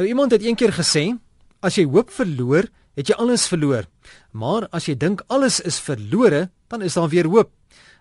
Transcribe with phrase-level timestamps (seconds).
[0.00, 1.10] Nou iemand het eendag gesê,
[1.60, 3.84] as jy hoop verloor, het jy alles verloor.
[4.32, 7.50] Maar as jy dink alles is verlore, dan is daar weer hoop.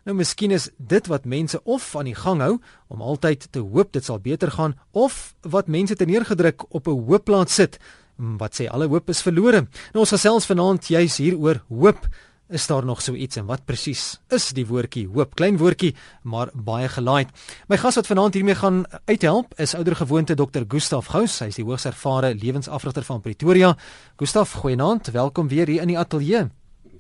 [0.08, 2.54] Nou miskien is dit wat mense of aan die gang hou
[2.88, 7.04] om altyd te hoop dit sal beter gaan of wat mense te neergedruk op 'n
[7.04, 7.76] hoopplaas sit
[8.16, 9.68] wat sê alle hoop is verlore.
[9.92, 12.08] Nou ons gesels vanaand juis hieroor hoop.
[12.50, 15.36] Is daar nog so iets en wat presies is die woordjie hoop?
[15.38, 15.92] Klein woordjie,
[16.26, 17.30] maar baie gelaaid.
[17.70, 20.66] My gas wat vanaand hiermee gaan uithelp is ouer gewoonte Dr.
[20.66, 21.38] Gustaf Gous.
[21.44, 23.76] Hy is die hoogs ervare lewensafrigter van Pretoria.
[24.18, 25.14] Gustaf, goeienaand.
[25.14, 26.48] Welkom weer hier in die ateljee.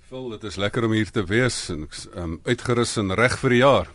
[0.09, 1.84] Phil, dit is lekker om hier te wees en
[2.18, 3.91] um, uitgerus en reg vir die jaar.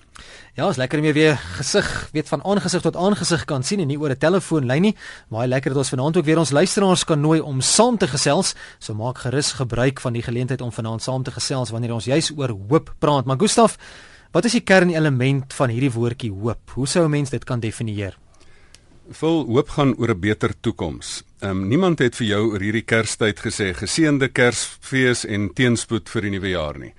[0.55, 3.99] Ja, is lekker om weer gesig, weet van aangesig tot aangesig kan sien en nie
[3.99, 4.95] oor 'n telefoonlyn nie.
[5.29, 8.55] Baie lekker dat ons vanaand ook weer ons luisteraars kan nooi om saam te gesels.
[8.79, 12.31] So maak gerus gebruik van die geleentheid om vanaand saam te gesels wanneer ons juis
[12.37, 13.25] oor hoop praat.
[13.25, 13.77] Maar Gustaf,
[14.31, 16.71] wat is die kernelement van hierdie woordjie hoop?
[16.75, 18.24] Hoe sou 'n mens dit kan definieer?
[19.13, 21.23] Vol hoop gaan oor 'n beter toekoms.
[21.41, 26.23] Ehm um, niemand het vir jou oor hierdie Kerstyd gesê geseënde Kersfees en teenspoed vir
[26.23, 26.95] die nuwe jaar nie.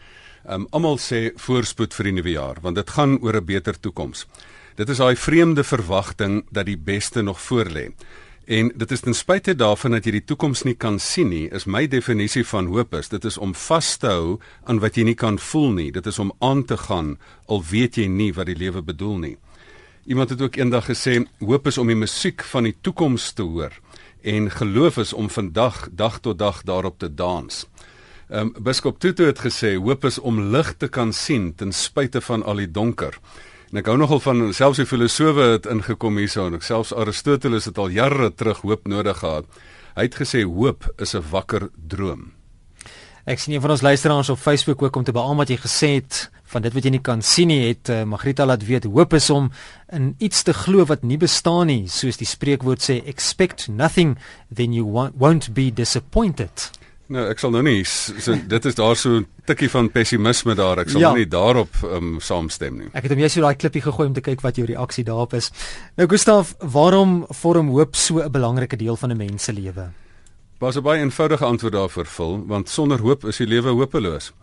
[0.46, 3.80] Ehm um, almal sê voorspoed vir die nuwe jaar want dit gaan oor 'n beter
[3.80, 4.28] toekoms.
[4.76, 7.92] Dit is daai vreemde verwagting dat die beste nog voorlê.
[8.46, 11.66] En dit is ten spyte daarvan dat jy die toekoms nie kan sien nie, is
[11.66, 15.16] my definisie van hoop is dit is om vas te hou aan wat jy nie
[15.16, 15.92] kan voel nie.
[15.92, 19.38] Dit is om aan te gaan al weet jy nie wat die lewe bedoel nie.
[20.06, 23.74] Iemand het ook eendag gesê hoop is om die musiek van die toekoms te hoor
[24.22, 27.66] en geloof is om vandag dag tot dag daarop te dans.
[28.30, 32.22] Ehm um, Biskop Tutu het gesê hoop is om lig te kan sien ten spyte
[32.22, 33.18] van al die donker.
[33.72, 37.66] En ek hou nogal van selfs die filosowe het ingekom hierso en ek selfs Aristoteles
[37.66, 39.50] het al jare terug hoop nodig gehad.
[39.98, 42.32] Hy het gesê hoop is 'n wakker droom.
[43.26, 45.96] Ek sien een van ons luisteraars op Facebook ook om te beamoen wat jy gesê
[45.98, 49.14] het van dit wat jy nie kan sien nie het uh, Magrita laat weet hoop
[49.14, 49.52] is om
[49.94, 54.18] in iets te glo wat nie bestaan nie soos die spreekwoord sê expect nothing
[54.54, 56.70] then you won't be disappointed.
[57.06, 60.80] Nou ek sal nou nie so dit is daar so 'n tikkie van pessimisme daar
[60.82, 61.10] ek sal ja.
[61.10, 62.90] nou nie daarop um, saamstem nie.
[62.94, 65.34] Ek het hom jy so daai klippie gegooi om te kyk wat jou reaksie daarop
[65.34, 65.52] is.
[65.98, 69.92] Nou Gustaf, waarom vorm hoop so 'n belangrike deel van 'n mens se lewe?
[70.60, 74.34] Was 'n baie eenvoudige antwoord daarvoor vul want sonder hoop is die lewe hopeloos.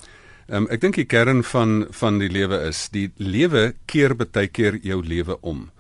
[0.53, 4.77] Um, ek dink die kern van van die lewe is die lewe keer baie keer
[4.85, 5.71] jou lewe om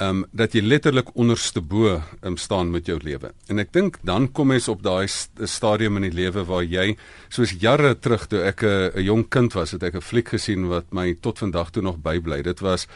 [0.00, 3.32] ehm um, dat jy letterlik onderste bo um, staan met jou lewe.
[3.50, 6.94] En ek dink dan kom mens op daai st stadium in die lewe waar jy
[7.28, 10.92] soos jare terug toe ek 'n jong kind was, het ek 'n fliek gesien wat
[10.92, 12.42] my tot vandag toe nog bybly.
[12.42, 12.86] Dit was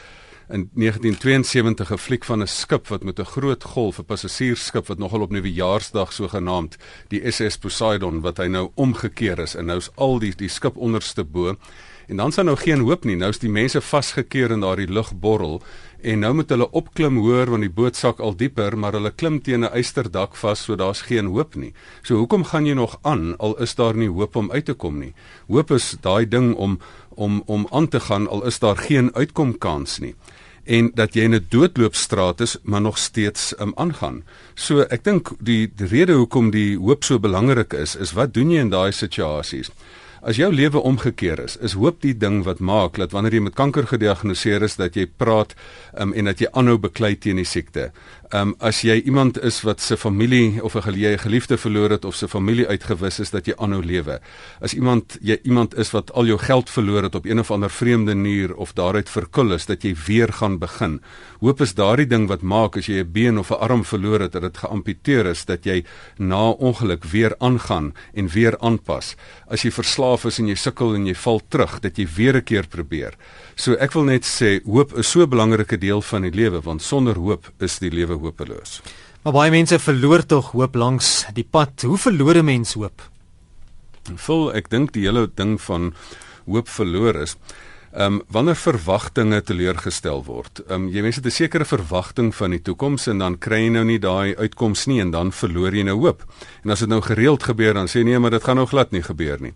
[0.48, 4.98] in 1972 'n fliek van 'n skip wat met 'n groot golf, 'n passasiersskip wat
[4.98, 6.76] nogal op nuwejaarsdag so genaamd
[7.08, 11.24] die SS Poseidon wat hy nou omgekeer is en nou's al die die skip onderste
[11.24, 11.56] bo
[12.06, 13.16] En dan sal nou geen hoop nie.
[13.16, 15.62] Nou is die mense vasgekeer in daardie lugborrel
[16.04, 19.38] en nou moet hulle opklim hoër want die boot sak al dieper, maar hulle klim
[19.40, 21.72] teen 'n eysterdak vas, so daar's geen hoop nie.
[22.02, 24.98] So hoekom gaan jy nog aan al is daar nie hoop om uit te kom
[24.98, 25.14] nie?
[25.48, 26.78] Hoop is daai ding om
[27.14, 30.14] om om aan te gaan al is daar geen uitkomkans nie
[30.64, 34.22] en dat jy in 'n doodloopstraat is maar nog steeds um, aangaan.
[34.54, 38.50] So ek dink die, die rede hoekom die hoop so belangrik is is wat doen
[38.50, 39.70] jy in daai situasies?
[40.24, 43.54] As jou lewe omgekeer is, is hoop die ding wat maak dat wanneer jy met
[43.54, 45.54] kanker gediagnoseer is dat jy praat
[46.00, 47.90] um, en dat jy aanhou beklei teen die siekte.
[48.28, 50.82] Ehm um, as jy iemand is wat se familie of 'n
[51.18, 54.20] geliefde verloor het of se familie uitgewis is dat jy aanhou lewe.
[54.60, 57.70] As iemand jy iemand is wat al jou geld verloor het op een of ander
[57.70, 61.00] vreemde manier of daaruit verkul is dat jy weer gaan begin.
[61.40, 64.32] Hoop is daardie ding wat maak as jy 'n been of 'n arm verloor het
[64.32, 65.84] dat dit geamputeer is dat jy
[66.16, 69.16] na ongeluk weer aangaan en weer aanpas.
[69.48, 72.44] As jy verslaaf is en jy sukkel en jy val terug dat jy weer 'n
[72.44, 73.14] keer probeer.
[73.56, 76.82] So ek wil net sê hoop is so 'n belangrike deel van die lewe want
[76.82, 78.82] sonder hoop is die lewe hopeloos.
[79.22, 81.82] Maar baie mense verloor tog hoop langs die pad.
[81.82, 83.02] Hoe verloor 'n mens hoop?
[84.16, 85.94] Vol ek dink die hele ding van
[86.46, 87.36] hoop verloor is
[87.94, 90.58] Ehm um, wanneer verwagtinge teleurgestel word.
[90.66, 93.68] Ehm um, jy mense het 'n sekere verwagting van die toekoms en dan kry jy
[93.70, 96.24] nou nie daai uitkoms nie en dan verloor jy nou hoop.
[96.64, 99.02] En as dit nou gereeld gebeur dan sê nee, maar dit gaan nou glad nie
[99.02, 99.54] gebeur nie.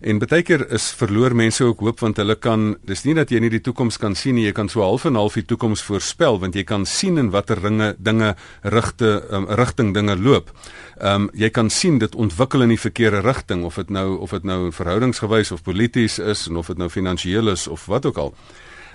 [0.00, 3.40] En baie keer is verloor mense ook hoop want hulle kan dis nie dat jy
[3.44, 6.40] nie die toekoms kan sien nie, jy kan so half en half die toekoms voorspel
[6.40, 8.30] want jy kan sien in watter ringe dinge
[8.64, 10.54] rigte um, rigting dinge loop.
[10.96, 14.32] Ehm um, jy kan sien dit ontwikkel in die verkeerde rigting of dit nou of
[14.32, 18.24] dit nou verhoudingsgewys of polities is en of dit nou finansiëel is of wat ook
[18.24, 18.34] al.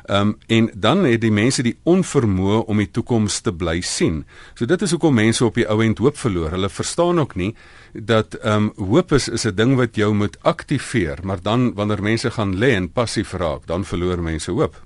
[0.05, 4.23] Ehm um, en dan het die mense die onvermoë om die toekoms te bly sien.
[4.53, 6.51] So dit is hoekom mense op die ou end hoop verloor.
[6.53, 7.55] Hulle verstaan ook nie
[7.93, 12.01] dat ehm um, hoop is is 'n ding wat jou moet aktiveer, maar dan wanneer
[12.01, 14.81] mense gaan lê en passief raak, dan verloor mense hoop.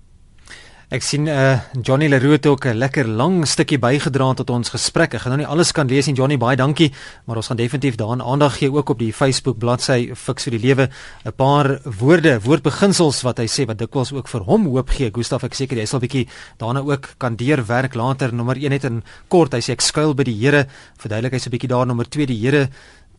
[0.89, 5.13] Ek sien uh Johnny Leroux ook 'n lekker lang stukkie bygedra tot ons gesprek.
[5.13, 6.91] Ek gaan nou nie alles kan lees nie Johnny, baie dankie,
[7.25, 10.67] maar ons gaan definitief daaraan aandag gee ook op die Facebook bladsy Fix vir die
[10.67, 10.89] Lewe.
[11.25, 15.11] 'n Paar woorde, woordbeginsels wat hy sê wat dikwels ook vir hom hoop gee.
[15.11, 16.27] Gustaf, ek seker jy sal bietjie
[16.57, 18.33] daarna ook kan deurwerk later.
[18.33, 20.65] Nommer 1 net in kort, hy sê ek skuil by die Here.
[20.97, 22.69] Verduidelik hy so 'n bietjie daar nommer 2 die Here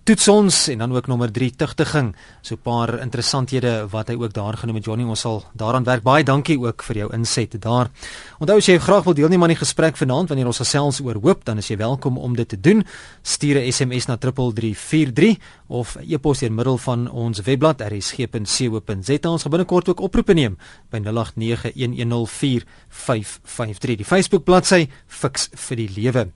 [0.05, 2.17] toets ons en dan ook nommer 3 tugtiging.
[2.41, 6.03] So 'n paar interessanthede wat hy ook daar genoem het Johnny, ons sal daaraan werk.
[6.03, 7.91] Baie dankie ook vir jou inset daar.
[8.39, 11.45] Onthou as jy graag wil deelneem aan die gesprek vanaand wanneer ons gesels oor hoop,
[11.45, 12.85] dan is jy welkom om dit te doen.
[13.23, 15.39] Stuur 'n SMS na 3343
[15.69, 19.29] of e-pos deur middel van ons webblad rsg.co.za.
[19.29, 20.57] Ons gaan binnekort ook oproepe neem
[20.91, 23.97] by 0891104553.
[23.97, 26.29] Die Facebook bladsy Fix vir die Lewe.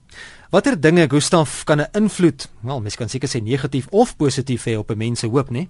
[0.53, 4.77] Watter dinge Gustaf kan 'n invloed, wel mens kan seker sê negatief of positief hê
[4.77, 5.67] op 'n mens se hoop, né?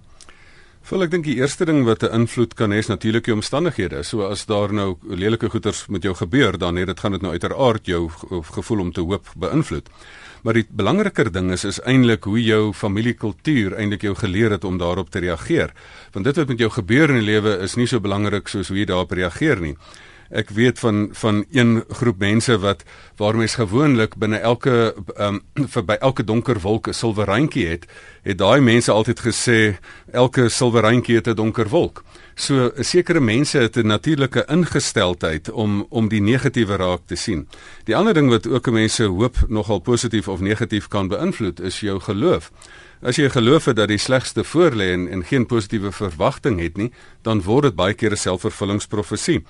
[0.89, 4.04] Wel ek dink die eerste ding wat 'n invloed kan hê is natuurlik jou omstandighede.
[4.04, 7.31] So as daar nou lelike goeters met jou gebeur, dan het dit gaan dit nou
[7.31, 8.10] uiteraard jou
[8.42, 9.89] gevoel om te hoop beïnvloed.
[10.44, 14.77] Maar die belangriker ding is is eintlik hoe jou familiekultuur eintlik jou geleer het om
[14.77, 15.74] daarop te reageer.
[16.12, 18.77] Want dit wat met jou gebeur in die lewe is nie so belangrik soos hoe
[18.77, 19.77] jy daarop reageer nie.
[20.35, 22.83] Ek weet van van een groep mense wat
[23.15, 27.67] waar mens gewoonlik binne elke ehm um, vir by elke donker wolk 'n silwer randjie
[27.67, 27.85] het,
[28.23, 29.77] het daai mense altyd gesê
[30.11, 32.03] elke silwer randjie het 'n donker wolk.
[32.35, 37.47] So sekere mense het 'n natuurlike ingesteldheid om om die negatiewe raak te sien.
[37.83, 41.99] Die ander ding wat ook mense hoop nogal positief of negatief kan beïnvloed is jou
[41.99, 42.51] geloof.
[43.01, 46.91] As jy geloof het dat die slegste voorlê en, en geen positiewe verwagting het nie,
[47.21, 49.43] dan word dit baie keer 'n selfvervullingsprofesie.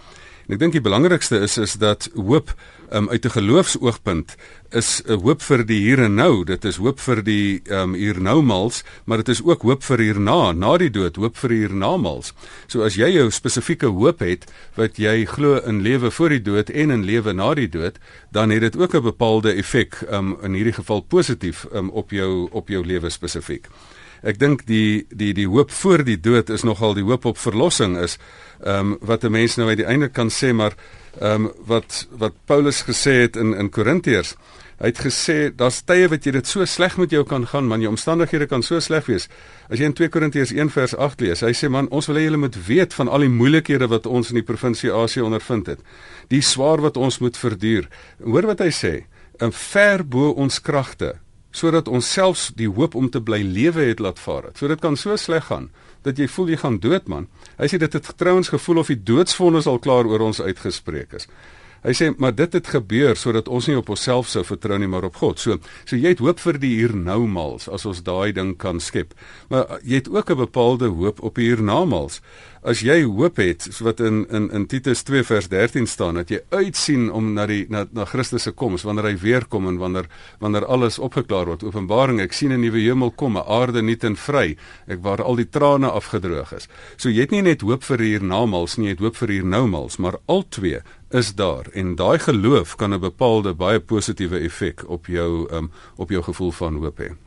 [0.45, 2.51] En ek dink die belangrikste is is dat hoop
[2.93, 4.35] um, uit 'n geloofsoogpunt
[4.69, 6.43] is 'n hoop vir die hier en nou.
[6.43, 9.99] Dit is hoop vir die um, hier nou mals, maar dit is ook hoop vir
[9.99, 12.33] hierna, na die dood, hoop vir hierna mals.
[12.67, 14.45] So as jy jou spesifieke hoop het
[14.75, 17.97] wat jy glo in lewe voor die dood en in lewe na die dood,
[18.31, 22.49] dan het dit ook 'n bepaalde effek um, in hierdie geval positief um, op jou
[22.51, 23.67] op jou lewe spesifiek.
[24.25, 27.93] Ek dink die die die hoop voor die dood is nogal die hoop op verlossing
[28.01, 28.17] is
[28.63, 30.73] ehm um, wat 'n mens nou uit die einde kan sê maar
[31.21, 34.35] ehm um, wat wat Paulus gesê het in in Korintiërs.
[34.79, 37.81] Hy het gesê daar's tye wat jy dit so sleg met jou kan gaan, man,
[37.81, 39.29] jou omstandighede kan so sleg wees.
[39.69, 42.23] As jy in 2 Korintiërs 1 vers 8 lees, hy sê man, ons wil hê
[42.23, 45.79] julle moet weet van al die moeilikhede wat ons in die provinsie Asie ondervind het.
[46.27, 47.87] Die swaar wat ons moet verduur.
[48.23, 49.05] Hoor wat hy sê,
[49.39, 51.15] 'n ver bo ons kragte
[51.55, 54.51] sodat ons selfs die hoop om te bly lewe het laat vaar.
[54.59, 55.69] So dit kan so sleg gaan
[56.05, 57.29] dat jy voel jy gaan dood man.
[57.57, 61.29] Hy sê dit het trouens gevoel of die doodsvonnis al klaar oor ons uitgespreek is.
[61.85, 65.05] Hy sê maar dit het gebeur sodat ons nie op onsself sou vertrou nie maar
[65.05, 65.39] op God.
[65.41, 69.13] So so jy het hoop vir die hiernamaals as ons daai ding kan skep.
[69.49, 72.21] Maar jy het ook 'n bepaalde hoop op die hiernamaals.
[72.65, 76.39] As jy hoop het wat in in in Titus 2 vers 13 staan dat jy
[76.49, 80.07] uitsien om na die na na Christus se koms wanneer hy weer kom en wanneer
[80.41, 81.63] wanneer alles opgeklaar word.
[81.63, 84.57] Openbaring ek sien 'n nuwe hemel kom, 'n aarde nuut en vry,
[84.87, 86.67] ek waar al die trane afgedroog is.
[86.97, 90.17] So jy het nie net hoop vir hiernamaals nie, jy het hoop vir hiernoumaals, maar
[90.25, 90.79] al twee
[91.11, 96.09] is daar en daai geloof kan 'n bepaalde baie positiewe effek op jou um, op
[96.09, 97.24] jou gevoel van hoop hê.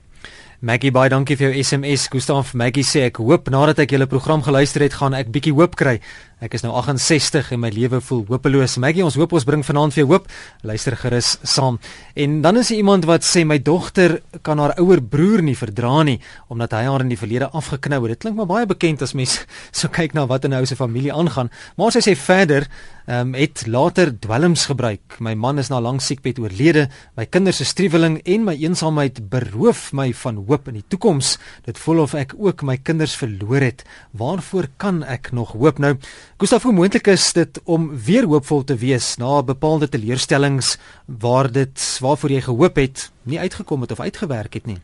[0.60, 2.08] Maggie baie dankie vir jou SMS.
[2.10, 5.76] Gustaf Maggie sê ek hoop nadat ek julle program geluister het, gaan ek bietjie hoop
[5.78, 6.00] kry.
[6.38, 8.76] Ek is nou 68 en my lewe voel hopeloos.
[8.79, 10.29] Maggie, ons hoop ons bring vanaand vir jou hoop.
[10.62, 11.81] Luister gerus saam.
[12.14, 16.05] En dan is daar iemand wat sê my dogter kan haar ouer broer nie verdra
[16.06, 18.14] nie omdat hy haar in die verlede afgeknou het.
[18.14, 19.40] Dit klink maar baie bekend as mens
[19.80, 21.50] so kyk na wat in 'n ou se familie aangaan.
[21.76, 22.68] Maar sy sê verder,
[23.09, 25.18] ehm um, het later dwelms gebruik.
[25.18, 26.88] My man is na lank siekbed oorlede.
[27.16, 31.38] My kinders se striweling en my eensaamheid beroof my van hoop in die toekoms.
[31.64, 33.85] Dit voel of ek ook my kinders verloor het.
[34.12, 35.97] Waarvoor kan ek nog hoop nou?
[36.38, 40.76] Gustav, hoe moontlik is dit om weer hoopvol te wees na bepaalde teleurstellings
[41.25, 44.78] waar dit waarvoor jy gehoop het nie uitgekom het of uitgewerk het nie?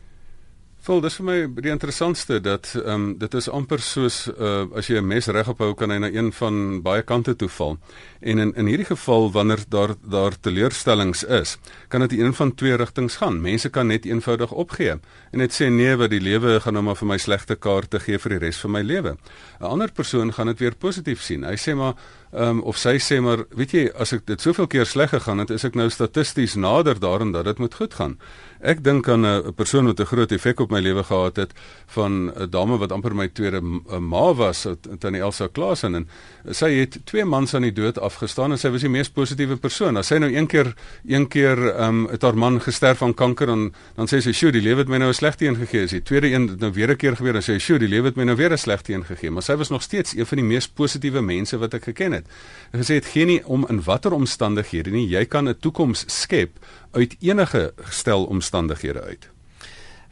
[0.85, 4.85] Vol, dis vir my die interessantste dat ehm um, dit is amper soos uh, as
[4.85, 7.79] jy 'n mes regop hou kan hy na een van baie kante toe val.
[8.21, 11.57] En in in hierdie geval wanneer daar daar teleurstellings is,
[11.89, 13.41] kan dit een van twee rigtings gaan.
[13.41, 14.91] Mense kan net eenvoudig opgee
[15.31, 18.19] en net sê nee, wat die lewe gaan nou maar vir my slegte kaarte gee
[18.19, 19.17] vir die res van my lewe.
[19.59, 21.43] 'n Ander persoon gaan dit weer positief sien.
[21.43, 21.95] Hy sê maar
[22.31, 25.39] ehm um, of sy sê maar weet jy as ek dit soveel keer sleg gegaan
[25.39, 28.17] het, is ek nou statisties nader daaraan dat dit moet goed gaan.
[28.65, 31.51] Ek dink aan 'n persoon wat 'n groot effek op my lewe gehad het
[31.85, 33.61] van 'n dame wat amper my tweede
[33.99, 34.67] ma was,
[34.99, 36.07] Tannie Elsa Klaasen en
[36.51, 39.97] sy het twee mans aan die dood afgestaan en sy was die mees positiewe persoon.
[39.97, 40.73] As sy nou een keer
[41.05, 44.51] een keer ehm um, het haar man gesterf van kanker en dan sê sy, "Sjoe,
[44.51, 46.89] die lewe het my nou 'n slegte een gegee." Sy tweede een het nou weer
[46.89, 49.05] 'n keer gebeur en sê, "Sjoe, die lewe het my nou weer 'n slegte een
[49.05, 52.11] gegee." Maar sy was nog steeds een van die mees positiewe mense wat ek geken
[52.11, 52.25] het.
[52.25, 52.27] het.
[52.71, 56.51] Hy gesê dit gee nie om in watter omstandighede nie, jy kan 'n toekoms skep
[56.95, 59.29] uit enige stel omstandighede uit.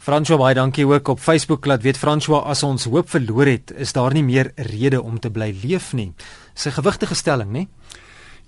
[0.03, 3.93] François baie dankie ook op Facebook laat weet François as ons hoop verloor het, is
[3.95, 6.11] daar nie meer rede om te bly leef nie.
[6.53, 7.67] Sy gewigtige stelling, nê?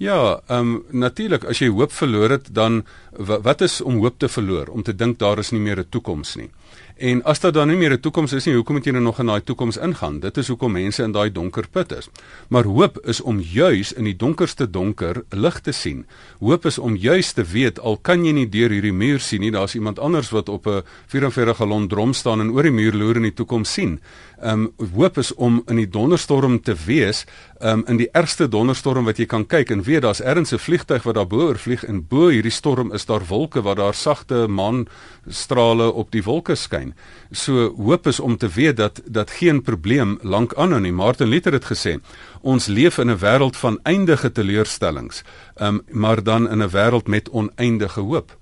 [0.04, 2.84] Ja, ehm um, natuurlik as jy hoop verloor het, dan
[3.16, 4.68] wat is om hoop te verloor?
[4.68, 6.50] Om te dink daar is nie meer 'n toekoms nie.
[6.96, 9.20] En as daar dan nie meer 'n toekoms is nie, hoekom moet jy nou nog
[9.20, 10.20] in daai toekoms ingaan?
[10.20, 12.10] Dit is hoekom mense in daai donker put is.
[12.48, 16.06] Maar hoop is om juis in die donkerste donker lig te sien.
[16.40, 19.52] Hoop is om juis te weet al kan jy nie deur hierdie muur sien nie,
[19.52, 23.16] daar's iemand anders wat op 'n 44 galon drom staan en oor die muur loer
[23.16, 24.00] in die toekoms sien.
[24.42, 27.26] Ehm um, hoop is om in die donderstorm te wees,
[27.60, 30.58] ehm um, in die ergste donderstorm wat jy kan kyk en weet daar's ergens 'n
[30.58, 33.94] vliegtyg wat daar bo oor vlieg en bo hierdie storm is daar wolke waar daar
[33.94, 36.94] sagte maanstrale op die wolke skyn.
[37.32, 40.94] So hoop is om te weet dat dat geen probleem lank aanhou nie.
[40.94, 42.00] Martin Luther het gesê,
[42.42, 45.24] ons leef in 'n wêreld van eindige teleurstellings,
[45.62, 48.38] um, maar dan in 'n wêreld met oneindige hoop.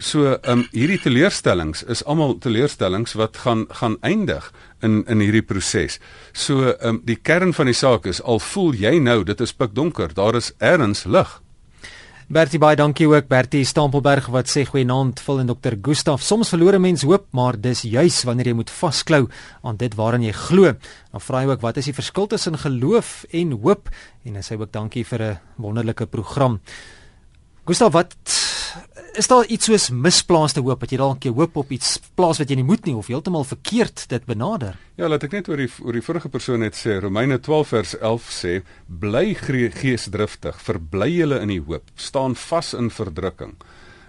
[0.00, 4.46] So um hierdie teleurstellings is almal teleurstellings wat gaan gaan eindig
[4.80, 5.98] in in hierdie proses.
[6.32, 10.14] So um die kern van die saak is al voel jy nou dit is pikdonker,
[10.16, 11.40] daar is ergens lig.
[12.30, 16.22] Bertie baie dankie ook Bertie Stampelberg wat sê goeienaand vol en dokter Gustaf.
[16.22, 19.26] Soms verloor 'n mens hoop, maar dis juis wanneer jy moet vasklou
[19.62, 20.74] aan dit waaraan jy glo.
[21.10, 23.88] Dan vra hy ook wat is die verskil tussen geloof en hoop?
[24.24, 26.60] En hy sê ook dankie vir 'n wonderlike program.
[27.66, 28.14] Gustaf, wat
[29.18, 32.50] is daar iets soos misplaaste hoop dat jy dalk jy hoop op iets plaas wat
[32.50, 34.78] jy nie moet nie of heeltemal verkeerd dit benader?
[35.00, 37.94] Ja, laat ek net oor die oor die vorige persoon net sê Romeine 12 vers
[37.98, 38.54] 11 sê
[38.86, 39.34] bly
[39.80, 43.56] geesdriftig, verbly julle in die hoop, staan vas in verdrukking.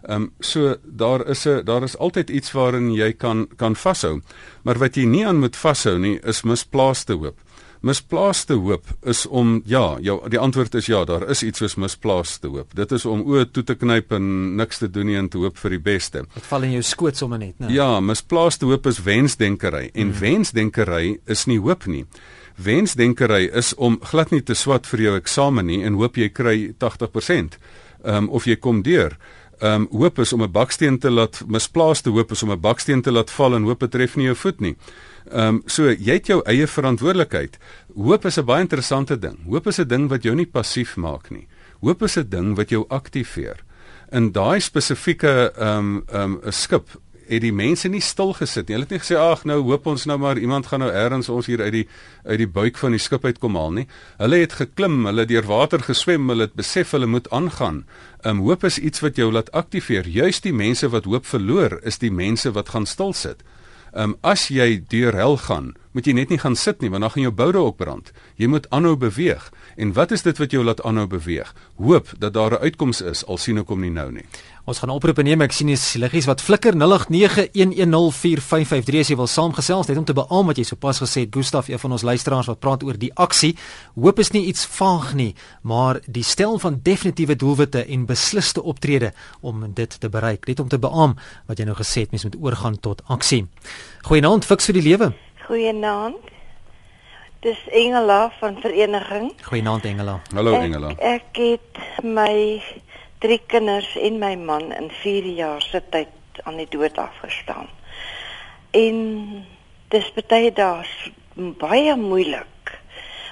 [0.01, 4.21] Ehm um, so daar is 'n daar is altyd iets waarin jy kan kan vashou.
[4.63, 7.37] Maar wat jy nie aan moet vashou nie is misplaaste hoop
[7.81, 12.51] misplaaste hoop is om ja, jou die antwoord is ja, daar is iets soos misplaaste
[12.53, 12.75] hoop.
[12.77, 14.27] Dit is om oë toe te knyp en
[14.59, 16.23] niks te doen nie en te hoop vir die beste.
[16.35, 17.71] Dit val in jou skoot sommer net, né?
[17.73, 20.19] Ja, misplaaste hoop is wensdenkery en hmm.
[20.21, 22.05] wensdenkery is nie hoop nie.
[22.61, 26.57] Wensdenkery is om glad nie te swat vir jou eksamen nie en hoop jy kry
[26.77, 27.57] 80%.
[28.01, 29.17] Ehm um, of jy kom deur.
[29.61, 33.01] Ehm um, hoop is om 'n baksteen te laat misplaaste hoop is om 'n baksteen
[33.01, 34.75] te laat val en hoop dit tref nie jou voet nie.
[35.29, 37.57] Ehm um, so jy het jou eie verantwoordelikheid.
[37.95, 39.37] Hoop is 'n baie interessante ding.
[39.45, 41.47] Hoop is 'n ding wat jou nie passief maak nie.
[41.81, 43.63] Hoop is 'n ding wat jou aktiveer.
[44.11, 46.89] In daai spesifieke ehm um, ehm um, skip
[47.31, 48.75] het die mense nie stil gesit nie.
[48.75, 51.45] Hulle het nie gesê ag nou hoop ons nou maar iemand gaan nou eers ons
[51.45, 51.87] hier uit die
[52.25, 53.87] uit die buik van die skip uitkom haal nie.
[54.17, 57.85] Hulle het geklim, hulle het deur water geswem, hulle het besef hulle moet aangaan.
[58.23, 60.07] Ehm um, hoop is iets wat jou laat aktiveer.
[60.07, 63.43] Juist die mense wat hoop verloor is die mense wat gaan stil sit.
[63.91, 67.03] Ehm um, as jy deur hel gaan, moet jy net nie gaan sit nie want
[67.03, 68.11] dan gaan jou boude ook brand.
[68.39, 69.49] Jy moet aanhou beweeg.
[69.75, 71.55] En wat is dit wat jou laat aanhou beweeg?
[71.75, 74.25] Hoop dat daar 'n uitkoms is al sien ek hom nie nou nie.
[74.65, 75.41] Ons gaan oproepe neem.
[75.41, 80.45] Ek sien dis liggies wat flikker 0891104553 as jy wil saamgesels net om te beamoen
[80.45, 81.33] wat jy sopas gesê het.
[81.33, 83.55] Gustaf, een van ons luisteraars wat praat oor die aksie.
[83.95, 89.13] Hoop is nie iets vaag nie, maar die stel van definitiewe doelwitte en beslisste optrede
[89.41, 90.47] om dit te bereik.
[90.47, 93.47] Net om te beamoen wat jy nou gesê het, mens moet oorgaan tot aksie.
[94.01, 95.13] Goeienaand, fiks vir die lewe.
[95.47, 96.40] Goeienaand.
[97.41, 99.31] Dis Engela van vereniging.
[99.41, 100.19] Goeienaand Engela.
[100.33, 100.91] Hallo Engela.
[100.93, 102.61] Ek, ek het my
[103.17, 107.65] drie kinders en my man in 4 jaar se tyd aan die dood afgestaan.
[108.77, 108.99] En
[109.89, 110.85] dis baie dae
[111.63, 112.75] baie moeilik.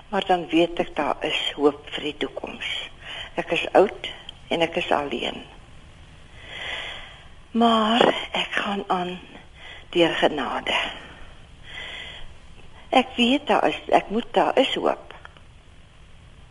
[0.10, 2.72] Maar dan weet ek daar is hoop vir die toekoms.
[3.38, 4.10] Ek is oud
[4.50, 5.44] en ek is alleen.
[7.54, 9.13] Maar ek gaan aan
[9.94, 10.82] deur genade.
[12.89, 15.13] Ek weet daar is ek moet daar is hoop.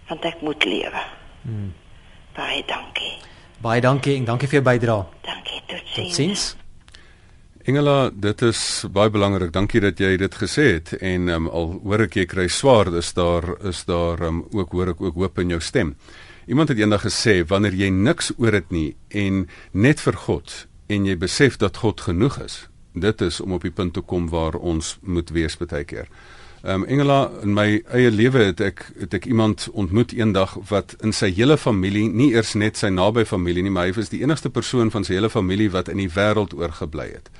[0.09, 1.03] Want ek moet lewe.
[1.43, 1.73] Hmm.
[2.37, 3.17] Baie dankie.
[3.59, 5.05] Baie dankie en dankie vir jou bydrae.
[5.27, 6.07] Dankie tot sins.
[6.07, 6.49] Tot sins.
[7.69, 9.51] Engela, dit is baie belangrik.
[9.53, 13.11] Dankie dat jy dit gesê het en um, al hoor ek jy kry swaar, is
[13.13, 15.91] daar is daar um, ook hoor ek ook hoop in jou stem.
[16.49, 19.43] Iemand het eendag gesê wanneer jy niks oor dit nie en
[19.77, 20.55] net vir God
[20.89, 22.57] en jy besef dat God genoeg is,
[23.01, 26.09] dit is om op die punt te kom waar ons moet wees baie keer.
[26.63, 30.97] Ehm um, Engela in my eie lewe het ek het ek iemand ontmoet eendag wat
[31.07, 34.25] in sy hele familie, nie eers net sy naby familie nie, maar hy was die
[34.25, 37.31] enigste persoon van sy hele familie wat in die wêreld oorgebly het.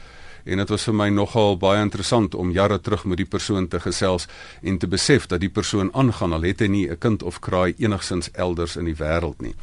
[0.45, 3.81] En dit was vir my nogal baie interessant om jare terug met die persoon te
[3.81, 4.29] gesels
[4.63, 7.75] en te besef dat die persoon aangaan al het hy nie 'n kind of kraai
[7.79, 9.55] enigsins elders in die wêreld nie.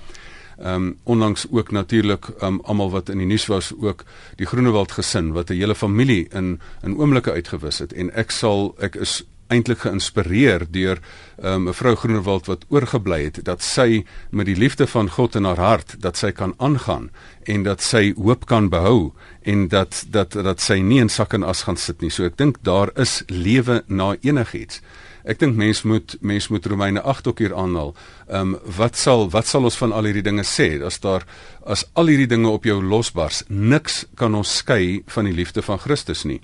[0.57, 4.03] Ehm um, onlangs ook natuurlik ehm um, almal wat in die nuus was ook
[4.35, 8.75] die Groenewald gesin wat 'n hele familie in in oomblikke uitgewis het en ek sal
[8.79, 10.99] ek is eintlik geïnspireer deur
[11.43, 15.61] um, mevrou Groenewald wat oorgebly het dat sy met die liefde van God in haar
[15.61, 17.11] hart dat sy kan aangaan
[17.43, 21.43] en dat sy hoop kan behou en dat dat dat sy nie in sak en
[21.43, 22.09] as gaan sit nie.
[22.09, 24.81] So ek dink daar is lewe na enigiets.
[25.25, 27.95] Ek dink mens moet mens moet Romeine 8 ook hier aanhaal.
[28.27, 31.25] Ehm um, wat sal wat sal ons van al hierdie dinge sê as daar
[31.65, 35.81] as al hierdie dinge op jou losbars, niks kan ons skei van die liefde van
[35.81, 36.39] Christus nie.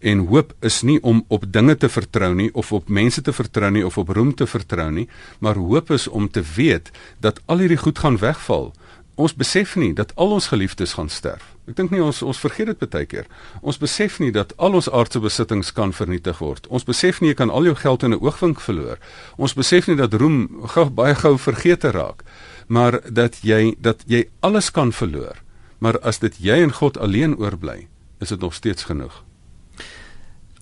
[0.00, 3.70] En hoop is nie om op dinge te vertrou nie of op mense te vertrou
[3.72, 5.08] nie of op roem te vertrou nie,
[5.40, 8.74] maar hoop is om te weet dat al hierdie goed gaan wegval.
[9.16, 11.55] Ons besef nie dat al ons geliefdes gaan sterf.
[11.66, 13.26] Ek dink nie ons ons vergeet dit baie keer.
[13.60, 16.68] Ons besef nie dat al ons aardse besittings kan vernietig word.
[16.70, 18.98] Ons besef nie jy kan al jou geld in 'n oogwink verloor.
[19.36, 22.22] Ons besef nie dat roem gou baie gou vergeete raak,
[22.68, 25.42] maar dat jy dat jy alles kan verloor.
[25.78, 27.88] Maar as dit jy en God alleen oorbly,
[28.20, 29.25] is dit nog steeds genoeg.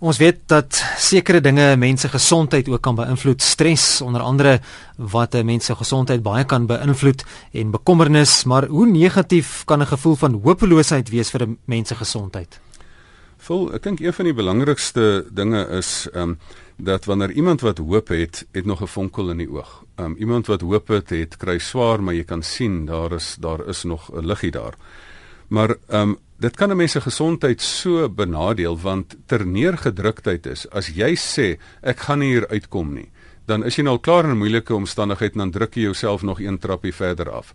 [0.04, 3.40] Ons weet dat sekere dinge mense gesondheid ook kan beïnvloed.
[3.40, 4.60] Stres onder andere
[4.96, 9.86] wat 'n mens se gesondheid baie kan beïnvloed en bekommernis, maar hoe negatief kan 'n
[9.86, 12.60] gevoel van hopeloosheid wees vir 'n mens se gesondheid?
[13.38, 16.38] Vol, ek dink een van die belangrikste dinge is ehm um,
[16.76, 19.84] dat wanneer iemand wat hoop het, het nog 'n vonkel in die oog.
[19.96, 23.36] Ehm um, iemand wat hoop het, het kry swaar, maar jy kan sien daar is
[23.40, 24.74] daar is nog 'n liggie daar.
[25.48, 30.70] Maar ehm um, dit kan 'n mens se gesondheid so benadeel want ter neergedruktheid is
[30.70, 33.10] as jy sê ek gaan nie hier uitkom nie
[33.46, 36.40] dan is jy nou klaar in 'n moeilike omstandigheid en dan druk jy jouself nog
[36.40, 37.54] een trappie verder af.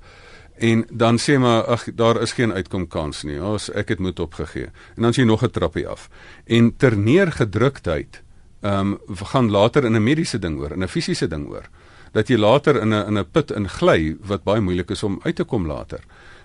[0.58, 3.43] En dan sê maar ag daar is geen uitkomkans nie.
[3.43, 4.69] Ons ek het moed opgegee.
[4.96, 6.10] En dan sê jy nog 'n trappie af.
[6.46, 8.22] En ter neergedruktheid
[8.62, 11.69] ehm um, gaan later in 'n mediese ding oor in 'n fisiese ding oor
[12.12, 15.36] dat jy later in 'n in 'n put ingly wat baie moeilik is om uit
[15.36, 16.00] te kom later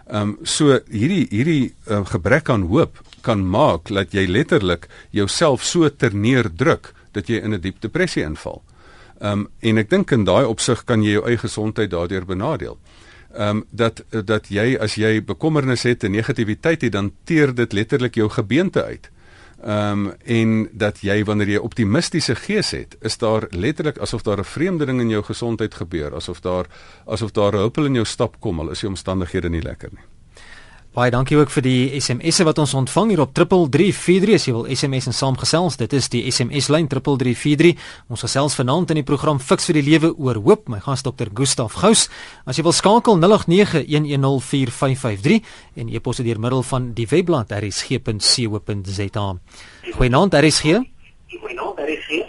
[0.06, 5.64] Ehm um, so hierdie hierdie uh, gebrek aan hoop kan maak dat jy letterlik jouself
[5.64, 8.62] so terneerdruk dat jy in 'n diep depressie inval.
[9.20, 12.78] Ehm um, en ek dink in daai opsig kan jy jou eie gesondheid daardeur benadeel.
[13.32, 17.72] Ehm um, dat dat jy as jy bekommernis het en negativiteit het dan teer dit
[17.72, 19.10] letterlik jou gebeente uit.
[19.64, 24.38] Ehm um, en dat jy wanneer jy optimistiese gees het, is daar letterlik asof daar
[24.38, 26.66] 'n vreemde ding in jou gesondheid gebeur, asof daar
[27.06, 30.13] asof daar 'n huppel in jou stap kom al is die omstandighede nie lekker nie.
[30.94, 34.68] Baie dankie ook vir die SMS'e wat ons ontvang hier op 3343 as jy wil
[34.70, 35.74] SMS en saamgesels.
[35.80, 37.74] Dit is die SMS lyn 3343.
[38.14, 40.70] Ons gesels vanaand in die program Fix vir die lewe oor hoop.
[40.70, 41.34] My gas Dr.
[41.34, 42.06] Gustaf Gous.
[42.46, 45.42] As jy wil skakel 0891104553
[45.82, 49.26] en jy pos dit deur middel van die webblad rsg.co.za.
[49.98, 50.78] Goeienaand RSG.
[51.34, 52.22] Goeienaand RSG.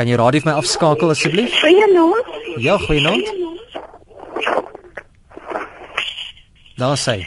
[0.00, 1.60] Kan jy radio vir my afskakel asseblief?
[1.60, 2.56] Goeienaand.
[2.56, 3.60] Ja, goeienaand.
[6.82, 7.20] Daar sê.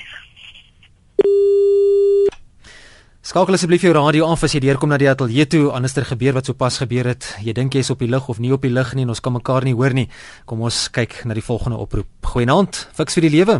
[3.24, 6.50] Skakel asseblief jou radio af as jy deurkom na die ateljee toe, anderster gebeur wat
[6.50, 7.30] sopas gebeur het.
[7.40, 9.24] Jy dink jy is op die lug of nie op die lug nie en ons
[9.24, 10.10] kan mekaar nie hoor nie.
[10.44, 12.12] Kom ons kyk na die volgende oproep.
[12.34, 13.58] Goeienaand, fiks vir die lewe.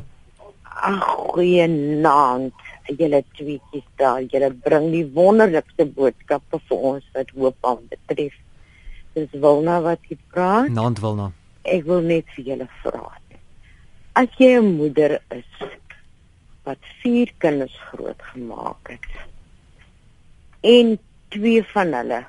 [0.76, 1.00] Ag,
[1.32, 2.68] goeienaand.
[2.92, 8.36] Julle tweetjies daar, julle bring die wonderlikste boodskappe vir ons wat hoop aan betref.
[9.16, 10.68] Dis Wilna wat hier praat.
[10.76, 11.32] Naand Wilna.
[11.64, 13.16] Ek wil net vir julle vra.
[14.16, 15.48] As jy 'n moeder is,
[16.66, 19.10] wat vier kinders grootgemaak het.
[20.66, 20.98] En
[21.28, 22.24] twee van hulle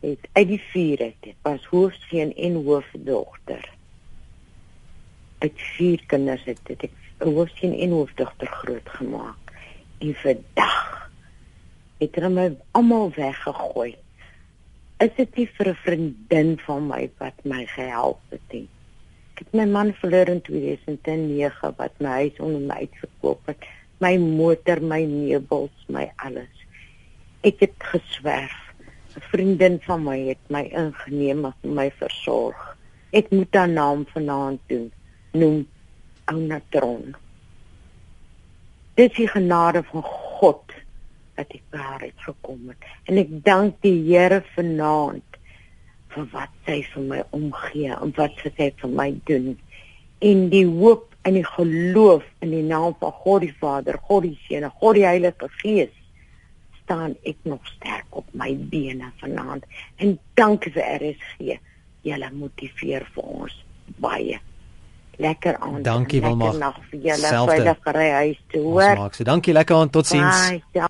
[0.00, 3.64] het uit die vier uit was hoofseun en hoofdogter.
[5.38, 9.52] Uit vier kinders het dit ek hoofseun en hoofdogter grootgemaak.
[9.98, 11.10] En vandag
[11.98, 13.94] het hulle my almal weggegooi.
[15.00, 18.68] Is dit nie vir 'n vriendin van my wat my gehelp het nie?
[19.36, 23.66] Ek het my man verloor in 2009 wat my huis onder my uitverkoop het.
[24.00, 26.62] My motor, my meubels, my alles.
[27.44, 28.56] Ek het geswerf.
[29.12, 32.64] 'n Vriendin van my het my ingeneem en my versorg.
[33.12, 34.88] Ek moet haar naam vanaand doen.
[35.32, 35.68] Noem
[36.24, 37.12] Ounatron.
[38.96, 40.02] Dit is die genade van
[40.40, 40.64] God
[41.36, 42.88] dat ek daar het gekom het.
[43.04, 45.25] En ek dank die Here vanaand
[46.16, 49.52] vir wat sy vir my omgee en wat sy vir my doen.
[50.24, 54.36] En die hoop en die geloof in die naam van God die Vader, God die
[54.46, 55.94] Seun en God die Heilige Gees
[56.86, 59.66] staan ek nog sterk op my bene vanaand.
[59.98, 61.56] En dankie vir RSG.
[62.06, 63.56] Julle motiveer vir ons
[63.98, 64.38] baie.
[65.18, 65.80] Lekker aan.
[65.82, 66.52] Dankie Wilma.
[66.60, 69.00] Nag vir julle veilige ry huis toe, hoor.
[69.02, 69.26] Maak se.
[69.26, 69.90] Dankie lekker aan.
[69.90, 70.46] Totsiens.
[70.72, 70.86] Bye.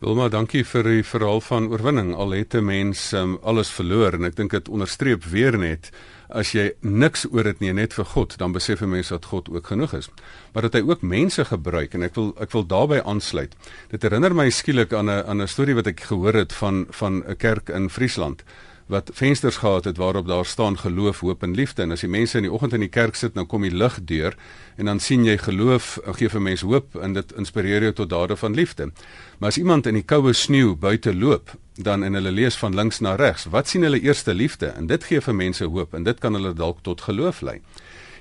[0.00, 2.14] Wilma, dankie vir die verhaal van oorwinning.
[2.16, 5.90] Al het 'n mens um, alles verloor en ek dink dit onderstreep weer net
[6.28, 9.50] as jy niks oor dit nie net vir God, dan besef 'n mens dat God
[9.50, 10.08] ook genoeg is.
[10.54, 13.54] Maar dat hy ook mense gebruik en ek wil ek wil daarbey aansluit.
[13.90, 17.22] Dit herinner my skielik aan 'n aan 'n storie wat ek gehoor het van van
[17.28, 18.42] 'n kerk in Friesland
[18.90, 21.82] wat vensters gehad het waarop daar staan geloof, hoop en liefde.
[21.82, 23.98] En as die mense in die oggend in die kerk sit, dan kom die lig
[24.04, 24.34] deur
[24.76, 28.36] en dan sien jy geloof gee vir mense hoop en dit inspireer jou tot dade
[28.36, 28.90] van liefde.
[29.38, 33.00] Maar as iemand in die koue sneeu buite loop, dan en hulle lees van links
[33.00, 34.66] na regs, wat sien hulle eerste liefde?
[34.66, 37.60] En dit gee vir mense hoop en dit kan hulle dalk tot geloof lei.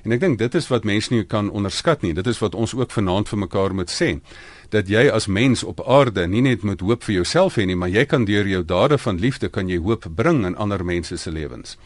[0.04, 2.14] En ek dink dit is wat mense nie kan onderskat nie.
[2.14, 4.20] Dit is wat ons ook vanaand vir mekaar moet sê
[4.70, 7.90] dat jy as mens op aarde nie net moet hoop vir jouself hê nie, maar
[7.90, 11.32] jy kan deur jou dade van liefde kan jy hoop bring in ander mense se
[11.32, 11.78] lewens.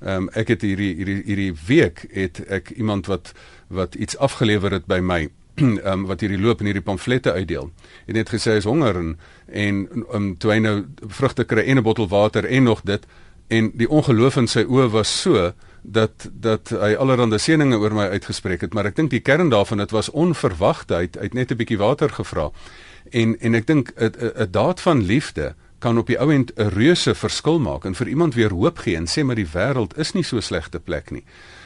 [0.00, 3.34] Ehm um, ek het hierdie hierdie hierdie week het ek iemand wat
[3.68, 5.28] wat iets afgelewer het by my
[5.60, 7.70] um, wat hierdie loop en hierdie pamflette uitdeel.
[8.06, 9.18] Het gesê hy is honger en
[9.52, 9.82] en
[10.14, 10.76] um, toe hy nou
[11.18, 13.06] vrugte kry en 'n bottel water en nog dit
[13.48, 18.08] en die ongeloof in sy oë was so dat dat hy allerlei seëninge oor my
[18.08, 21.56] uitgespreek het, maar ek dink die kern daarvan dit was onverwagte, hy het net 'n
[21.56, 22.50] bietjie water gevra.
[23.10, 27.14] En en ek dink 'n daad van liefde kan op die ou end 'n reuse
[27.14, 30.22] verskil maak en vir iemand weer hoop gee en sê maar die wêreld is nie
[30.22, 31.24] so slegte plek nie.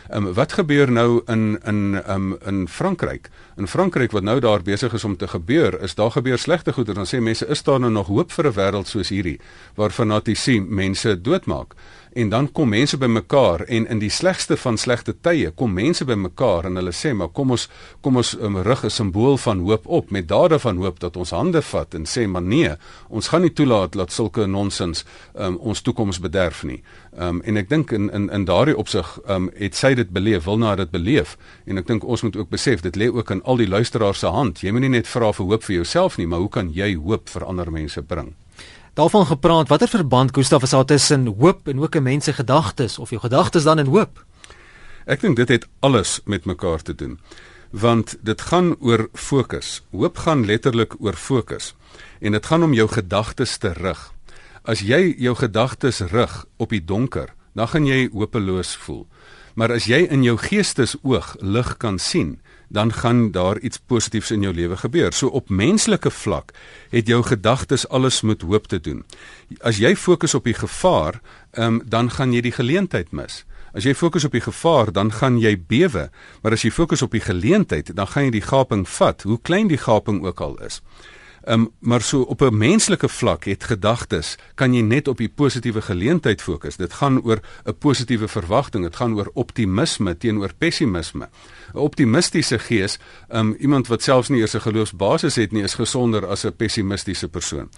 [0.09, 3.31] Ehm um, wat gebeur nou in in ehm um, in Frankryk?
[3.57, 6.88] In Frankryk wat nou daar besig is om te gebeur, is daar gebeur slegte goed
[6.88, 9.40] en dan sê mense is daar nou nog hoop vir 'n wêreld soos hierdie
[9.74, 11.74] waar fanatisie mense doodmaak?
[12.14, 16.68] En dan kom mense bymekaar en in die slegste van slegte tye kom mense bymekaar
[16.68, 17.68] en hulle sê maar kom ons
[18.00, 21.31] kom ons um, rig 'n simbool van hoop op met dade van hoop dat ons
[21.31, 22.70] hande vat en sê maar nee
[23.09, 26.83] ons gaan nie toelaat dat sulke nonsens um, ons toekoms bederf nie.
[27.18, 30.59] Um, en ek dink in in in daardie opsig um, het sy dit beleef, wil
[30.59, 33.57] na dit beleef en ek dink ons moet ook besef dit lê ook in al
[33.57, 34.62] die luisteraars se hand.
[34.62, 37.44] Jy moenie net vra vir hoop vir jouself nie, maar hoe kan jy hoop vir
[37.44, 38.35] ander mense bring?
[38.95, 42.99] Daarvan gepraat, watter verband Gustaf is daar tussen hoop en ook 'n mens se gedagtes
[42.99, 44.25] of jou gedagtes dan in hoop?
[45.05, 47.19] Ek dink dit het alles met mekaar te doen.
[47.71, 49.83] Want dit gaan oor fokus.
[49.91, 51.75] Hoop gaan letterlik oor fokus.
[52.21, 54.13] En dit gaan om jou gedagtes te rig.
[54.63, 59.07] As jy jou gedagtes rig op die donker, dan gaan jy hopeloos voel.
[59.55, 64.42] Maar as jy in jou geestesoog lig kan sien, dan gaan daar iets positiefs in
[64.42, 65.12] jou lewe gebeur.
[65.12, 66.53] So op menslike vlak
[66.90, 69.05] het jou gedagtes alles met hoop te doen.
[69.61, 71.20] As jy fokus op die gevaar,
[71.53, 73.44] um, dan gaan jy die geleentheid mis.
[73.74, 76.07] As jy fokus op die gevaar, dan gaan jy bewe,
[76.42, 79.66] maar as jy fokus op die geleentheid, dan gaan jy die gaping vat, hoe klein
[79.68, 80.81] die gaping ook al is.
[81.44, 85.83] Um, maar so op 'n menslike vlak het gedagtes kan jy net op die positiewe
[85.83, 86.77] geleentheid fokus.
[86.77, 91.29] Dit gaan oor 'n positiewe verwagting, dit gaan oor optimisme teenoor pessimisme.
[91.75, 96.27] 'n Optimistiese gees, um, iemand wat selfs nie eers 'n geloofsbasis het nie, is gesonder
[96.27, 97.69] as 'n pessimistiese persoon.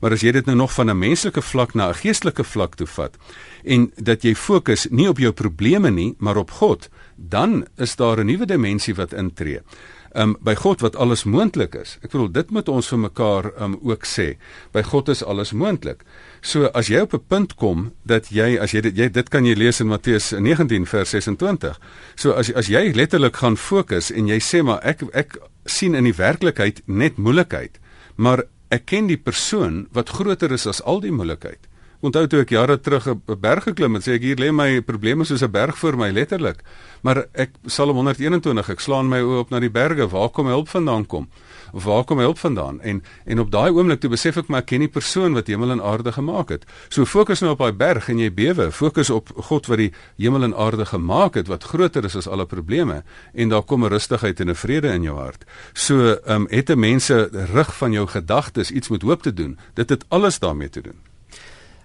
[0.00, 2.86] Maar as jy dit nou nog van 'n menslike vlak na 'n geestelike vlak toe
[2.86, 3.16] vat
[3.64, 8.18] en dat jy fokus nie op jou probleme nie, maar op God, dan is daar
[8.18, 9.60] 'n nuwe dimensie wat intree
[10.14, 11.96] um, by God wat alles moontlik is.
[12.02, 14.34] Ek bedoel dit moet ons vir mekaar um, ook sê.
[14.74, 16.04] By God is alles moontlik.
[16.44, 19.46] So as jy op 'n punt kom dat jy as jy dit jy dit kan
[19.46, 21.80] jy lees in Matteus 19 vers 26.
[22.16, 26.04] So as as jy letterlik gaan fokus en jy sê maar ek ek sien in
[26.04, 27.80] die werklikheid net moeilikheid,
[28.16, 31.68] maar ek ken die persoon wat groter is as al die moeilikheid.
[32.04, 35.24] Onthou toe ek jare terug 'n berg geklim het, sê ek hier lê my probleme
[35.24, 36.60] soos 'n berg voor my letterlik.
[37.02, 40.68] Maar ek Psalm 121, ek slaan my oë op na die berge, waar kom hulp
[40.68, 41.28] vandaan kom?
[41.74, 42.80] Waar kom hulp vandaan?
[42.80, 45.74] En en op daai oomblik toe besef ek maar ek ken die persoon wat hemel
[45.74, 46.66] en aarde gemaak het.
[46.88, 50.46] So fokus nou op daai berg en jy bewe, fokus op God wat die hemel
[50.46, 53.02] en aarde gemaak het wat groter is as alle probleme
[53.34, 55.44] en daar kom 'n rustigheid en 'n vrede in jou hart.
[55.72, 59.58] So ehm um, het 'n mense rig van jou gedagtes iets met hoop te doen.
[59.74, 60.98] Dit het alles daarmee te doen.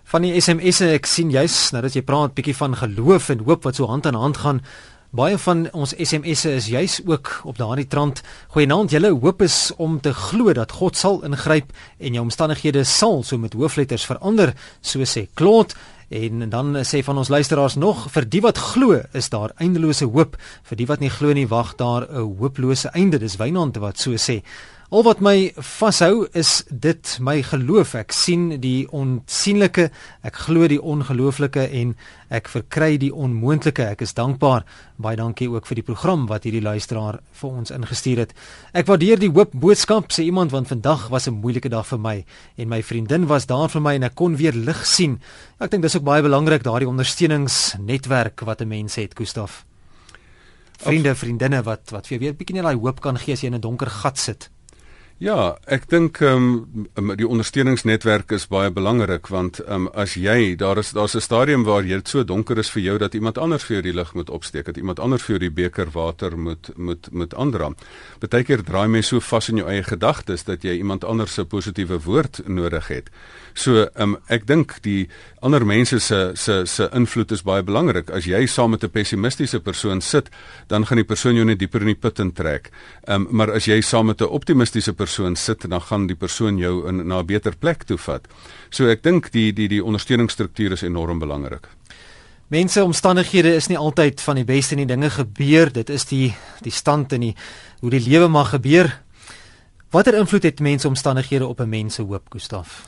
[0.04, 3.64] Van die SMS'e ek sien juis nou dat jy praat bietjie van geloof en hoop
[3.64, 4.62] wat so hand aan hand gaan.
[5.10, 8.20] Baie van ons SMS'e is juis ook op daardie trant.
[8.54, 13.24] Goeienaand, julle hoop is om te glo dat God sal ingryp en jou omstandighede sal
[13.26, 14.54] so met hoofletters verander,
[14.86, 15.74] so sê Claude.
[16.14, 20.38] En dan sê van ons luisteraars nog vir die wat glo is daar eindelose hoop
[20.70, 24.14] vir die wat nie glo nie wag daar 'n hooplose einde dis Wynand wat so
[24.14, 24.44] sê
[24.90, 27.92] Al wat my vashou is dit my geloof.
[27.94, 29.92] Ek sien die onsigbare,
[30.26, 31.92] ek glo die ongelooflike en
[32.34, 33.86] ek verkry die onmoontlike.
[33.86, 34.66] Ek is dankbaar.
[34.98, 38.34] Baie dankie ook vir die program wat hierdie luisteraar vir ons ingestuur het.
[38.74, 42.26] Ek waardeer die hoop boodskap sê iemand want vandag was 'n moeilike dag vir my
[42.58, 45.22] en my vriendin was daar vir my en ek kon weer lig sien.
[45.60, 49.66] Ek dink dis ook baie belangrik daardie ondersteuningsnetwerk wat 'n mens het, Gustaf.
[50.80, 53.42] Vriende, vriendinne wat wat vir jou weer 'n bietjie net daai hoop kan gee as
[53.42, 54.50] jy in 'n donker gat sit.
[55.20, 56.46] Ja, ek dink ehm
[56.96, 61.20] um, die ondersteuningsnetwerk is baie belangrik want ehm um, as jy daar is daar's 'n
[61.20, 64.14] stadium waar jy so donker is vir jou dat iemand anders vir jou die lig
[64.14, 67.74] moet opsteek, dat iemand anders vir jou die beker water moet moet moet aandra.
[68.20, 72.00] Partykeer draai jy so vas in jou eie gedagtes dat jy iemand anders se positiewe
[72.00, 73.10] woord nodig het.
[73.54, 75.10] So ehm um, ek dink die
[75.42, 78.10] ander mense se se se invloed is baie belangrik.
[78.10, 80.30] As jy saam met 'n pessimistiese persoon sit,
[80.68, 82.72] dan gaan die persoon jou net dieper in die put intrek.
[83.04, 86.16] Ehm um, maar as jy saam met 'n optimistiese persoon sit en dan gaan die
[86.16, 88.28] persoon jou in na 'n beter plek toe vat.
[88.70, 91.68] So ek dink die die die ondersteuningsstruktuur is enorm belangrik.
[92.48, 94.86] Mense omstandighede is nie altyd van die beste nie.
[94.86, 95.72] Dinge gebeur.
[95.72, 97.36] Dit is die die stand en die
[97.82, 99.02] hoe die lewe mag gebeur.
[99.92, 102.84] Watter invloed het mense omstandighede op 'n mens se hoop Gustaf?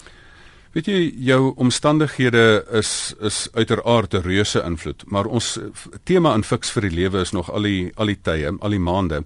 [0.72, 5.60] Weet jy jou omstandighede is is uiteraard 'n reuse invloed maar ons
[6.04, 8.80] tema in fiks vir die lewe is nog al die al die tye al die
[8.80, 9.24] maande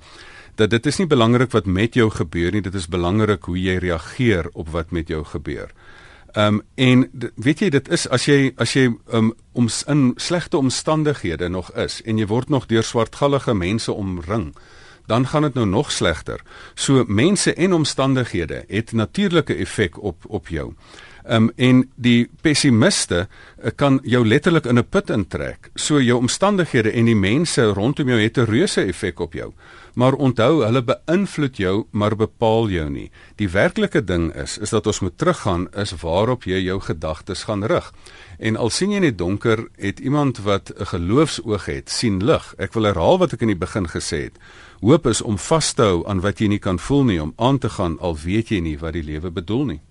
[0.56, 3.78] dat dit is nie belangrik wat met jou gebeur nie, dit is belangrik hoe jy
[3.84, 5.72] reageer op wat met jou gebeur.
[6.36, 10.58] Ehm um, en weet jy dit is as jy as jy um, om in slegte
[10.58, 14.56] omstandighede nog is en jy word nog deur swartgallige mense omring,
[15.08, 16.42] dan gaan dit nou nog slegter.
[16.74, 20.74] So mense en omstandighede het natuurlike effek op op jou.
[21.28, 25.70] Um, en die pessimiste uh, kan jou letterlik in 'n put intrek.
[25.76, 29.54] So jou omstandighede en die mense rondom jou het 'n reuse effek op jou.
[29.96, 33.12] Maar onthou, hulle beïnvloed jou, maar bepaal jou nie.
[33.36, 37.64] Die werklike ding is, is dat ons moet teruggaan is waarop jy jou gedagtes gaan
[37.64, 37.94] rig.
[38.40, 42.54] En al sien jy net donker, het iemand wat 'n geloofsoog het, sien lig.
[42.58, 44.38] Ek wil herhaal wat ek in die begin gesê het.
[44.82, 47.58] Hoop is om vas te hou aan wat jy nie kan voel nie, om aan
[47.58, 49.82] te gaan al weet jy nie wat die lewe bedoel nie.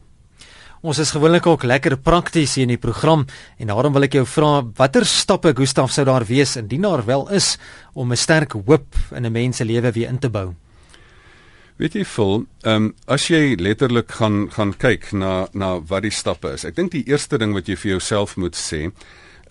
[0.84, 3.22] Ons is gewoonlik ook lekker prakties hier in die program
[3.56, 7.22] en daarom wil ek jou vra watter stappe Gustaf sou daar wees indien daar wel
[7.32, 7.54] is
[7.94, 10.52] om 'n sterk hoop in 'n mens se lewe weer in te bou.
[11.76, 16.10] Weet jy vol, ehm um, as jy letterlik gaan gaan kyk na na wat die
[16.10, 16.64] stappe is.
[16.64, 18.92] Ek dink die eerste ding wat jy vir jouself moet sê,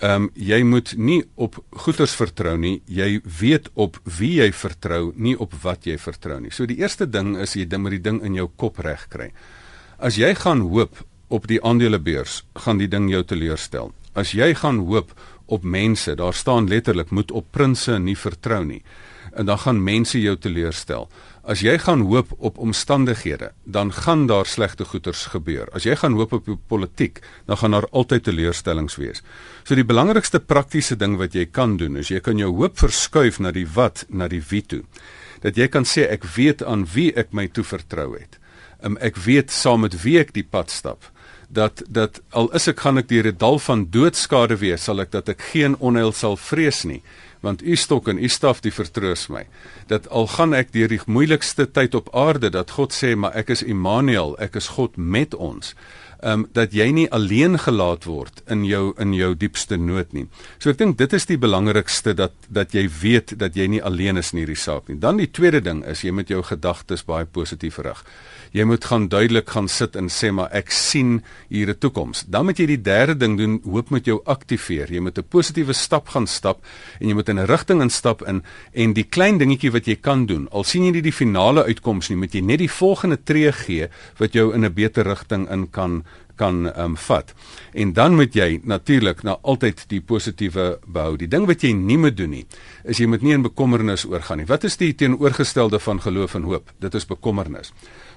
[0.02, 2.82] ehm um, jy moet nie op goeders vertrou nie.
[2.86, 6.52] Jy weet op wie jy vertrou, nie op wat jy vertrou nie.
[6.52, 9.32] So die eerste ding is jy ding met die ding in jou kop reg kry.
[9.98, 13.94] As jy gaan hoop op die aandelebeurs gaan die ding jou teleurstel.
[14.14, 15.14] As jy gaan hoop
[15.46, 18.82] op mense, daar staan letterlik moet op prinses nie vertrou nie.
[19.34, 21.08] En dan gaan mense jou teleurstel.
[21.44, 25.68] As jy gaan hoop op omstandighede, dan gaan daar slegte goeters gebeur.
[25.74, 29.24] As jy gaan hoop op die politiek, dan gaan daar altyd teleurstellings wees.
[29.64, 33.42] So die belangrikste praktiese ding wat jy kan doen, is jy kan jou hoop verskuif
[33.42, 34.84] na die wat, na die wie toe.
[35.42, 38.40] Dat jy kan sê ek weet aan wie ek my toe vertrou het.
[38.84, 41.10] Um, ek weet saam met wie ek die pad stap
[41.54, 45.12] dat dat al is ek gaan ek deur 'n dal van doodskade wees sal ek
[45.12, 47.02] dat ek geen onheil sal vrees nie
[47.42, 49.46] want u stok en u staf die vertroos my
[49.88, 53.50] dat al gaan ek deur die moeilikste tyd op aarde dat God sê maar ek
[53.50, 55.76] is Immanuel ek is God met ons
[56.24, 60.26] um, dat jy nie alleen gelaat word in jou in jou diepste nood nie.
[60.60, 64.18] So ek dink dit is die belangrikste dat dat jy weet dat jy nie alleen
[64.22, 65.00] is in hierdie saak nie.
[65.00, 68.04] Dan die tweede ding is jy moet jou gedagtes baie positief rig
[68.54, 72.24] jy moet gaan duidelik gaan sit en sê maar ek sien hier 'n toekoms.
[72.28, 74.92] Dan moet jy die derde ding doen, hoop met jou aktiveer.
[74.92, 76.62] Jy moet 'n positiewe stap gaan stap
[77.00, 80.26] en jy moet in 'n rigting instap in en die klein dingetjie wat jy kan
[80.26, 80.48] doen.
[80.52, 83.90] Al sien jy nie die finale uitkoms nie, moet jy net die volgende tree gee
[84.18, 86.04] wat jou in 'n beter rigting in kan
[86.36, 87.34] kan um, vat.
[87.74, 91.18] En dan moet jy natuurlik na altyd die positiewe behou.
[91.18, 92.46] Die ding wat jy nie moet doen nie,
[92.84, 94.46] is jy moet nie in bekommernis oorgaan nie.
[94.46, 96.72] Wat is die teenoorgestelde van geloof en hoop?
[96.80, 97.72] Dit is bekommernis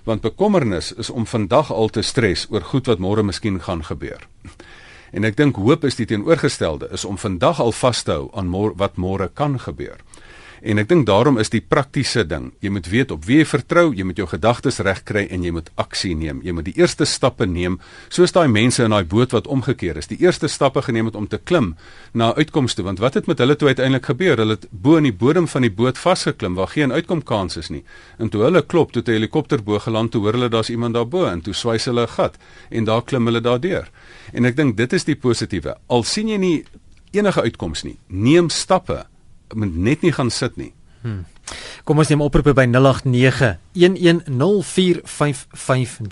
[0.07, 4.23] want bekommernis is om vandag al te stres oor goed wat môre miskien gaan gebeur.
[5.11, 8.51] En ek dink hoop is die teenoorgestelde, is om vandag al vas te hou aan
[8.51, 9.99] môre wat môre kan gebeur.
[10.62, 13.90] En ek dink daarom is die praktiese ding, jy moet weet op wie jy vertrou,
[13.95, 16.40] jy moet jou gedagtes regkry en jy moet aksie neem.
[16.45, 20.09] Jy moet die eerste stappe neem, soos daai mense in daai boot wat omgekeer is.
[20.09, 21.75] Die eerste stappe geneem het om te klim
[22.12, 24.40] na uitkomste, want wat het met hulle toe uiteindelik gebeur?
[24.40, 27.85] Hulle het bo in die bodem van die boot vasgeklim waar geen uitkomkans is nie.
[28.19, 31.27] En toe hulle klop, toe 'n helikopter bo geland, toe hoor hulle daar's iemand daarbo
[31.27, 32.38] en toe swys hulle 'n gat
[32.71, 33.90] en daar klim hulle daardeur.
[34.33, 35.77] En ek dink dit is die positiewe.
[35.87, 36.64] Al sien jy nie
[37.12, 39.07] enige uitkoms nie, neem stappe
[39.55, 40.73] moet net nie gaan sit nie.
[41.03, 41.25] Hmm.
[41.85, 42.75] Kom ons neem oproepe by 0891104553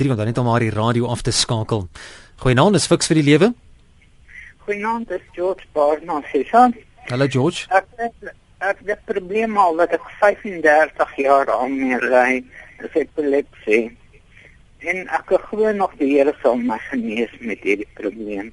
[0.06, 1.88] want dan net om maar die radio af te skakel.
[2.36, 3.54] Goeienaand, is fiks vir die lewe.
[4.66, 6.46] Goeienaand, dis George Barnard hier.
[7.10, 7.66] Hallo George.
[7.68, 7.84] Ek
[8.64, 12.44] ek het 'n probleem al dat ek 35 jaar al meer ly.
[12.80, 13.96] Dis epilepsie.
[14.78, 18.52] En ek glo nog die Here sal my genees met hierdie probleem.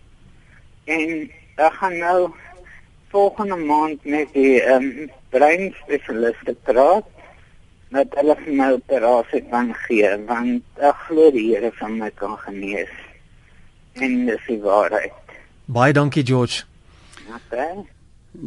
[0.86, 2.32] En ek gaan nou
[3.12, 7.08] volgende maand met die ehm um, breinspesialiste praat
[7.92, 12.38] dat hulle vir my operasie kan gee want ek glo die Here van my kan
[12.46, 12.92] genees.
[13.94, 15.36] En dis die waarheid.
[15.66, 16.64] Baie dankie George.
[17.28, 17.84] Okay.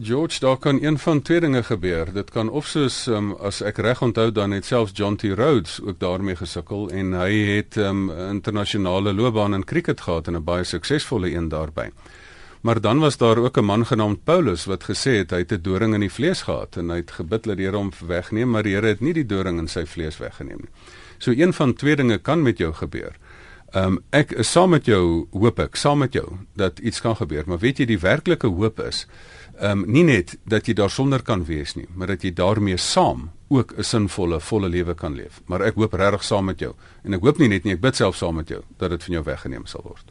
[0.00, 2.12] George, daar kan een van twee dinge gebeur.
[2.12, 5.77] Dit kan of soos um, as ek reg onthou dan het selfs John T Rhodes
[5.85, 10.44] ook daarmee gesukkel en hy het 'n um, internasionale loopbaan in cricket gehad en 'n
[10.44, 11.90] baie suksesvolle een daarbey.
[12.64, 15.62] Maar dan was daar ook 'n man genaamd Paulus wat gesê het hy het 'n
[15.62, 18.62] doring in die vlees gehad en hy het gebid dat die Here hom wegneem, maar
[18.62, 20.70] die Here het nie die doring in sy vlees weggeneem nie.
[21.18, 23.16] So een van twee dinge kan met jou gebeur.
[23.70, 27.16] Ehm um, ek is saam met jou hoop ek, saam met jou dat iets kan
[27.16, 29.07] gebeur, maar weet jy die werklike hoop is
[29.59, 33.31] ehm um, nie net dat jy daarsonder kan wees nie, maar dat jy daarmee saam
[33.49, 35.40] ook 'n sinvolle, volle lewe kan leef.
[35.47, 37.97] Maar ek hoop regtig saam met jou en ek hoop nie net nie, ek bid
[37.97, 40.05] self saam met jou dat dit van jou weggeneem sal word.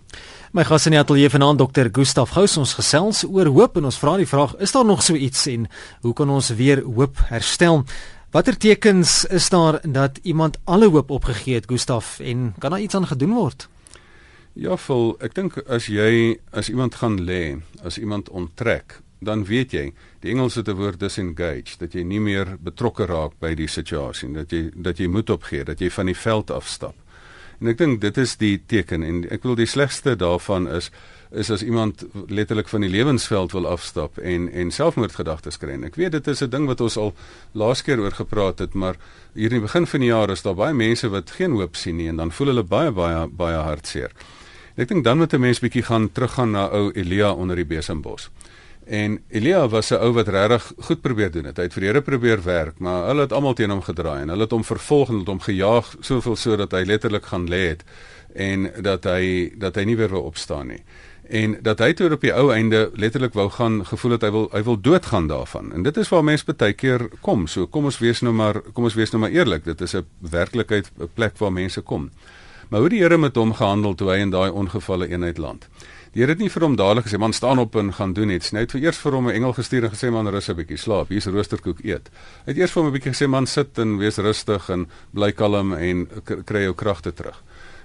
[0.52, 1.88] My gas in die ateljee vanaand Dr.
[1.92, 5.14] Gustaf Gous ons gesels oor hoop en ons vra die vraag, is daar nog so
[5.14, 5.68] iets en
[6.02, 7.84] hoe kan ons weer hoop herstel?
[8.32, 12.96] Watter tekens is daar dat iemand alle hoop opgegee het, Gustaf, en kan daar iets
[12.96, 13.68] aan gedoen word?
[14.54, 19.72] Ja, vol, ek dink as jy as iemand gaan lê, as iemand onttrek, dan weet
[19.74, 24.32] jy, die Engelse te woord disengage, dat jy nie meer betrokke raak by die situasie,
[24.34, 26.96] dat jy dat jy moet opgee, dat jy van die veld afstap.
[27.62, 30.92] En ek dink dit is die teken en ek wil die slegste daarvan is
[31.34, 35.80] is as iemand letterlik van die lewensveld wil afstap en en selfmoordgedagtes kry.
[35.88, 37.14] Ek weet dit is 'n ding wat ons al
[37.54, 38.96] laas keer oor gepraat het, maar
[39.34, 41.98] hier in die begin van die jaar is daar baie mense wat geen hoop sien
[41.98, 44.12] nie en dan voel hulle baie baie baie hartseer.
[44.76, 48.30] Ek dink dan moet 'n mens bietjie gaan teruggaan na ou Elia onder die besembos.
[48.86, 51.58] En Elia was 'n ou wat regtig goed probeer doen het.
[51.58, 54.30] Hy het vir die Here probeer werk, maar hulle het almal teen hom gedraai en
[54.30, 57.84] hulle het hom vervolg en het hom gejaag soveel sodat hy letterlik gaan lê het
[58.34, 60.84] en dat hy dat hy nie weer wou opstaan nie.
[61.24, 64.50] En dat hy toe op die ou einde letterlik wou gaan gevoel het hy wil
[64.52, 65.72] hy wil doodgaan daarvan.
[65.74, 67.48] En dit is waar mense baie keer kom.
[67.48, 69.64] So kom ons wees nou maar kom ons wees nou maar eerlik.
[69.64, 72.12] Dit is 'n werklikheid 'n plek waar mense kom.
[72.70, 75.68] Maar hoe die Here met hom gehandel toe hy in daai ongevalle eenheid land.
[76.14, 78.52] Die Here het nie vir hom dadelik gesê man staan op en gaan doen iets
[78.54, 78.60] nie.
[78.62, 81.10] Hy het eers vir hom 'n engel gestuur en gesê man rus 'n bietjie, slaap.
[81.10, 82.12] Hier's roosterkoek eet.
[82.46, 85.32] Hy het eers vir hom 'n bietjie gesê man sit en wees rustig en bly
[85.32, 86.08] kalm en
[86.46, 87.42] kry jou kragte terug.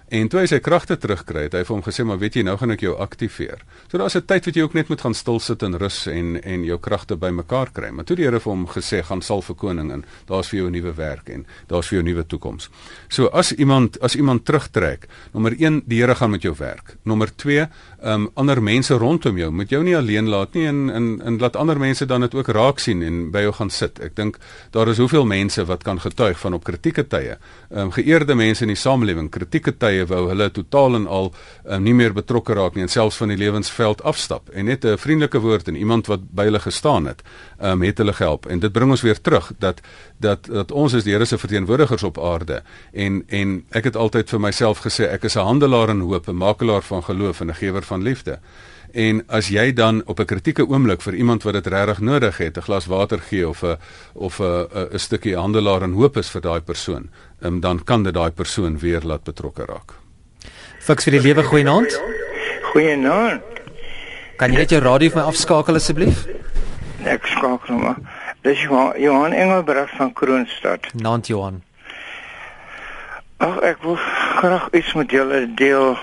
[0.09, 2.55] En toe hy sy kragte terugkry het, hy vir hom gesê maar weet jy nou
[2.57, 3.61] gaan ek jou aktiveer.
[3.90, 6.40] So daar's 'n tyd wat jy ook net moet gaan stil sit en rus en
[6.42, 7.90] en jou kragte bymekaar kry.
[7.90, 10.68] Maar toe die Here vir hom gesê gaan sal vir koning en daar's vir jou
[10.68, 12.71] 'n nuwe werk en daar's vir jou 'n nuwe toekoms.
[13.09, 16.97] So as iemand as iemand terugtrek, nommer 1 die Here gaan met jou werk.
[17.05, 17.68] Nommer 2
[18.03, 21.57] um ander mense rondom jou moet jou nie alleen laat nie en en en laat
[21.57, 24.01] ander mense dan dit ook raak sien en by jou gaan sit.
[24.01, 24.38] Ek dink
[24.71, 27.37] daar is hoeveel mense wat kan getuig van op kritieke tye.
[27.71, 31.82] Um geëerde mense in die samelewing, kritieke tye tye wou hulle totaal en al um,
[31.82, 34.50] nie meer betrokke raak nie en selfs van die lewensveld afstap.
[34.52, 37.22] En net 'n vriendelike woord en iemand wat by hulle gestaan het,
[37.61, 38.46] um, het hulle gehelp.
[38.46, 39.80] En dit bring ons weer terug dat
[40.18, 42.62] dat dat ons is die Here se verteenwoordigers op aarde.
[42.92, 46.37] En en ek het altyd vir myself gesê ek is 'n handelaar in hoop, 'n
[46.37, 48.38] makelaar van geloof en 'n gewer van liefde.
[48.92, 52.57] En as jy dan op 'n kritieke oomblik vir iemand wat dit regtig nodig het,
[52.57, 53.77] 'n glas water gee of 'n
[54.14, 58.14] of 'n 'n stukkie handelaar en hoop is vir daai persoon, um, dan kan dit
[58.14, 59.92] daai persoon weer laat betrokke raak.
[60.81, 62.01] Fiks vir die lewe goeienaand.
[62.62, 63.42] Goeienaand.
[64.37, 66.27] Kan jy net jou radio vir my afskakel asseblief?
[67.05, 67.96] Ek skakel maar.
[68.42, 68.61] Dis
[68.96, 70.87] Johan Engelbreg van Kroonstad.
[70.94, 71.62] Naand Johan.
[73.38, 73.98] Ag ek wil
[74.38, 75.98] graag iets met julle deel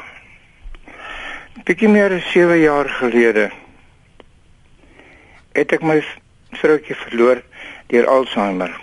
[1.63, 3.51] bietjie meer as 7 jaar gelede
[5.55, 6.01] het ek my
[6.59, 7.39] vroutjie verloor
[7.87, 8.73] deur Alzheimer.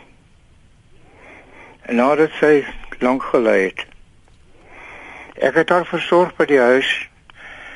[1.85, 2.63] En nadat sy
[3.05, 3.83] lank gelei het.
[5.37, 6.89] Ek het haar versorg by die huis.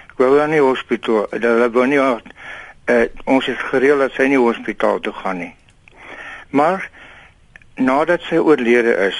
[0.06, 1.26] Ek wou aan die hospitaal.
[1.34, 2.16] Hulle wou nie uh,
[3.28, 5.52] ons het gereël dat sy nie hospitaal toe gaan nie.
[6.56, 6.88] Maar
[7.76, 9.18] nadat sy oorlede is,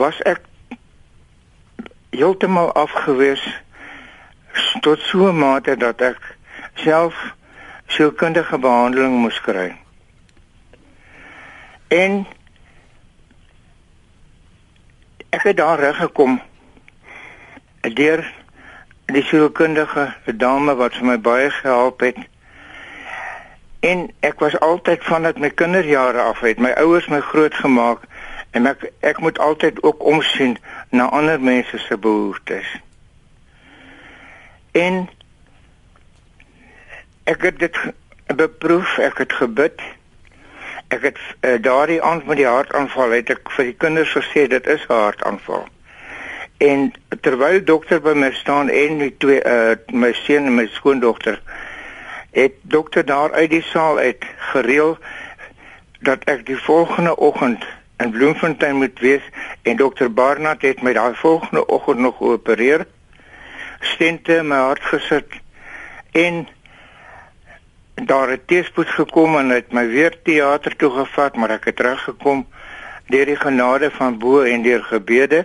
[0.00, 0.40] was ek
[2.16, 3.44] heeltemal afgewees
[4.80, 6.36] tot so 'n mate dat ek
[6.74, 7.14] self
[7.86, 9.76] sielkundige behandeling moes kry.
[11.88, 12.26] En
[15.30, 16.40] ek het daar reg gekom
[17.80, 18.24] deur
[19.12, 22.16] die sielkundige dame wat vir my baie gehelp het.
[23.80, 28.06] En ek was altyd van dit my kinderjare af het my ouers my grootgemaak
[28.50, 30.56] en ek ek moet altyd ook omsien
[30.90, 32.68] na ander mense se behoeftes.
[34.72, 35.08] En
[37.24, 37.78] ek het dit
[38.36, 39.80] beproef, ek het gebid.
[40.88, 44.66] Ek het uh, daardie aand met die hartaanval het ek vir die kinders gesê dit
[44.66, 45.66] is 'n hartaanval.
[46.56, 51.40] En terwyl dokter by my staan en my twee uh, my seun en my skoondogter
[52.32, 54.98] het dokter daar uit die saal uit gereël
[56.00, 57.64] dat ek die volgende oggend
[57.96, 59.22] in Bloemfontein moet wees
[59.62, 62.86] en dokter Barnard het my daai volgende oggend nog geopereer.
[63.82, 65.38] Stente in my hart gesit
[66.12, 66.46] en
[67.94, 72.46] daar het teespoed gekom en het my weer teater toe gevat, maar ek het teruggekom
[73.12, 75.44] deur die genade van bo en deur gebede.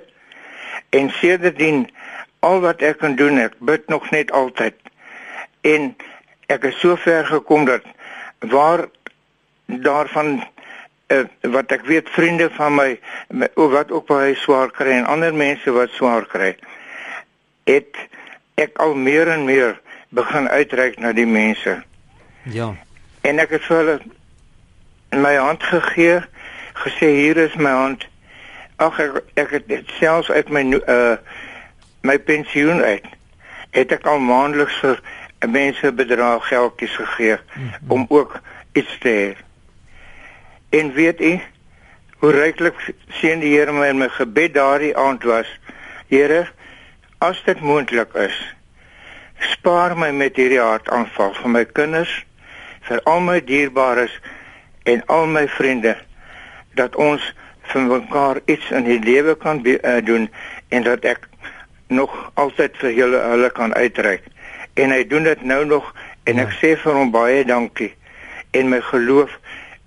[0.90, 1.88] En sedertdien
[2.40, 4.78] al wat ek kan doen, ek bid nog net altyd.
[5.62, 5.96] En
[6.48, 7.84] ek het so ver gekom dat
[8.40, 8.88] waar
[9.66, 10.40] daarvan
[11.12, 12.90] uh, wat ek weet vriende van my,
[13.54, 16.56] wat ook baie swaar kry en ander mense wat swaar kry
[17.68, 18.00] het
[18.58, 19.76] ek al meer en meer
[20.10, 21.84] begin uitreik na die mense.
[22.43, 22.74] Ja.
[23.22, 23.97] En ek het vir hulle
[25.14, 26.22] my hand gegee,
[26.84, 28.08] gesê hier is my hand.
[28.82, 31.18] Ag ek ek het dit selfs uit my uh
[32.01, 33.05] my pensioen uit.
[33.76, 35.01] Het ek al maandeliks vir
[35.45, 37.91] mense bedrag geldjies gegee mm -hmm.
[37.91, 38.39] om ook
[38.74, 39.30] iets te hê.
[40.70, 41.39] En weet u
[42.18, 45.47] hoe ryklik seën die Here my in my gebed daardie aand was.
[46.08, 46.47] Here,
[47.18, 48.36] as dit moontlik is,
[49.53, 52.13] spaar my met hierdie hartaanval vir my kinders,
[52.88, 54.13] vir al my dierbares
[54.86, 55.95] en al my vriende
[56.78, 57.24] dat ons
[57.72, 60.30] vir mekaar iets in die lewe kan be, uh, doen
[60.70, 61.28] en dat ek
[61.88, 64.24] nog altyd vir julle hulle kan uitreik.
[64.78, 65.89] En hy doen dit nou nog
[66.30, 66.59] en ek ja.
[66.61, 67.93] sê vir hom baie dankie.
[68.53, 69.34] En my geloof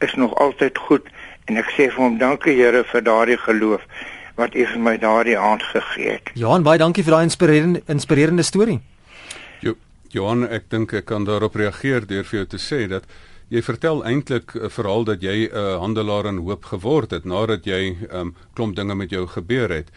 [0.05, 1.07] is nog altyd goed
[1.47, 3.87] en ek sê vir hom dankie Here vir daardie geloof
[4.41, 6.31] wat U vir my daardie aand gegee het.
[6.35, 8.81] Johan, baie dankie vir daai inspirerende inspirerende storie.
[9.61, 9.77] Jo,
[10.15, 13.05] Johan, ek dink ek kan daarop reageer deur vir jou te sê dat
[13.51, 17.67] jy vertel eintlik 'n verhaal dat jy 'n uh, handelaar in hoop geword het nadat
[17.67, 19.91] jy 'n um, klomp dinge met jou gebeur het.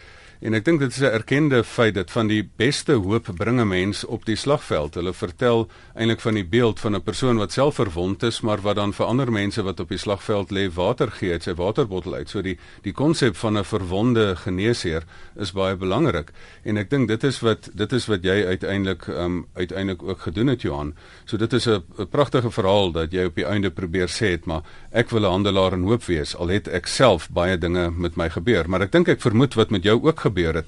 [0.44, 3.68] En ek dink dit is 'n erkende feit dat van die beste hoop bring 'n
[3.68, 4.94] mens op die slagveld.
[4.94, 8.76] Hulle vertel eintlik van die beeld van 'n persoon wat self verwond is, maar wat
[8.76, 12.28] dan vir ander mense wat op die slagveld lê water gee uit sy waterbottel uit.
[12.28, 15.02] So die die konsep van 'n verwonde geneesheer
[15.36, 16.32] is baie belangrik.
[16.64, 20.46] En ek dink dit is wat dit is wat jy uiteindelik um uiteindelik ook gedoen
[20.46, 20.94] het Johan.
[21.24, 24.62] So dit is 'n pragtige verhaal dat jy op die einde probeer sê het, maar
[24.92, 28.30] ek wil 'n handelaar in hoop wees al het ek self baie dinge met my
[28.30, 28.68] gebeur.
[28.68, 30.66] Maar ek dink ek vermoed wat met jou ook gebeur gebeur het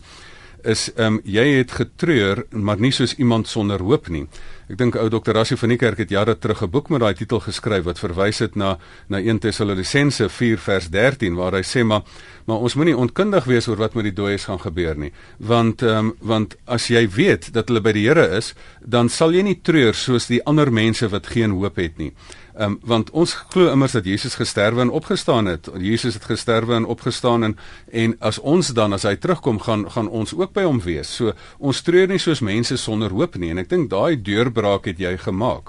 [0.66, 4.24] is ehm um, jy het getreur maar nie soos iemand sonder hoop nie.
[4.66, 7.14] Ek dink ou dokter Rassie van die kerk het jare terug 'n boek met daai
[7.14, 11.84] titel geskryf wat verwys het na na 1 Tessalonisense 4 vers 13 waar hy sê
[11.84, 12.02] maar
[12.46, 15.12] maar ons moenie onkundig wees oor wat met die dooies gaan gebeur nie.
[15.38, 19.32] Want ehm um, want as jy weet dat hulle by die Here is, dan sal
[19.32, 22.12] jy nie treur soos die ander mense wat geen hoop het nie.
[22.57, 25.68] Ehm um, want ons glo immers dat Jesus gesterwe en opgestaan het.
[25.78, 27.59] Jesus het gesterwe en opgestaan en
[27.90, 31.11] en as ons dan as hy terugkom gaan gaan ons ook by hom wees.
[31.16, 34.98] So ons treur nie soos mense sonder hoop nie en ek dink daai deurbraak het
[34.98, 35.68] jy gemaak.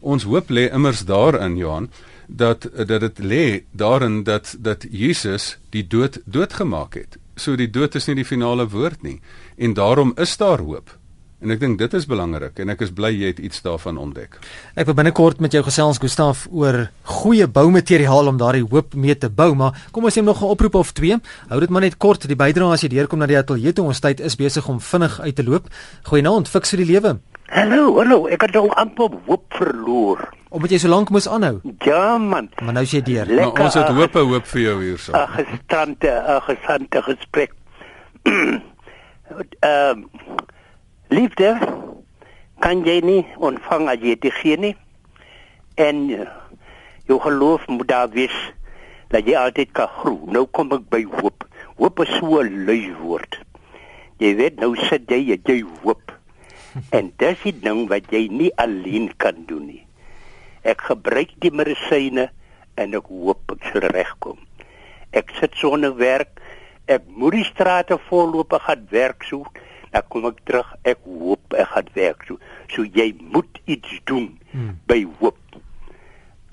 [0.00, 1.88] Ons hoop lê immers daarin Johan
[2.28, 7.16] dat dat dit lê daarin dat dat Jesus die dood doodgemaak het.
[7.36, 9.20] So die dood is nie die finale woord nie
[9.56, 10.98] en daarom is daar hoop.
[11.36, 14.38] En ek dink dit is belangrik en ek is bly jy het iets daarvan ontdek.
[14.72, 16.86] Ek wil binnekort met jou gesels Gustaf oor
[17.18, 20.74] goeie boumateriaal om daardie hoop mee te bou, maar kom ons neem nog 'n oproep
[20.80, 21.18] of twee.
[21.48, 24.00] Hou dit maar net kort, die bydrae as jy deurkom na die ateljee toe ons
[24.00, 25.68] tyd is besig om vinnig uit te loop.
[26.04, 27.20] Goeienaand, fiks vir die lewe.
[27.48, 30.32] Hallo, hallo, ek het al amper hoop verloor.
[30.48, 31.60] Omdat jy so lank moes aanhou.
[31.84, 32.48] Ja man.
[32.62, 33.26] Maar nou is jy deur.
[33.26, 35.12] Maar ons het hoop hoop vir jou hierso.
[35.12, 37.52] 'n Gestande, 'n gesante gesprek.
[39.60, 40.04] Ehm
[41.06, 41.52] Liefde
[42.58, 44.72] kan jy nie ontvang as jy dit gee nie.
[45.78, 46.24] En uh,
[47.06, 48.34] jou geloof moet daar wees
[49.14, 50.32] dat jy altyd kan groei.
[50.34, 51.46] Nou kom ek by hoop.
[51.78, 53.38] Hoop is so 'n lui woord.
[54.18, 56.10] Jy weet nou sit jy jy hoop.
[56.96, 59.86] En dis die ding wat jy nie alleen kan doen nie.
[60.66, 62.30] Ek gebruik die medisyne
[62.74, 64.42] en ek hoop ek sal regkom.
[65.14, 66.42] Ek sit sonder werk.
[66.90, 69.54] Ek moet die strate volloop gaan werk soek
[69.96, 72.28] dan kom ek terug ek hoop ek gaan werk.
[72.28, 72.38] So
[72.74, 74.76] so jy moet iets doen hmm.
[74.90, 75.40] by hoop.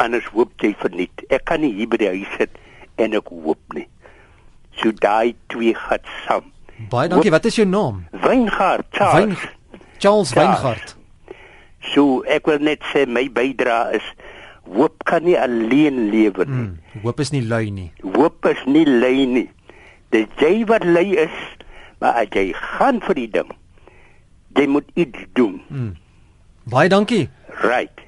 [0.02, 1.28] Anders hoop jy verniet.
[1.30, 2.58] Ek kan nie hier by die huis sit
[3.04, 3.88] en ek hoop nie.
[4.80, 6.50] So daai twee gaan saam.
[6.90, 7.30] Baie dankie.
[7.30, 8.04] Hoop, wat is jou naam?
[8.26, 9.38] Weingart Charles.
[9.38, 10.98] Wein, Charles Weingart
[11.92, 14.06] so ek wil net sê my bydra is
[14.64, 16.68] hoop kan nie alleen lewe nie.
[16.72, 17.02] Hmm.
[17.04, 17.90] hoop is nie lui nie.
[18.16, 19.50] Hoop is nie lui nie.
[20.16, 21.36] Dit jy wat lui is
[22.04, 23.52] Maar as jy gaan vir die ding,
[24.60, 25.62] jy moet iets doen.
[25.70, 25.94] Hmm.
[26.68, 27.30] Baie dankie.
[27.62, 28.04] Right.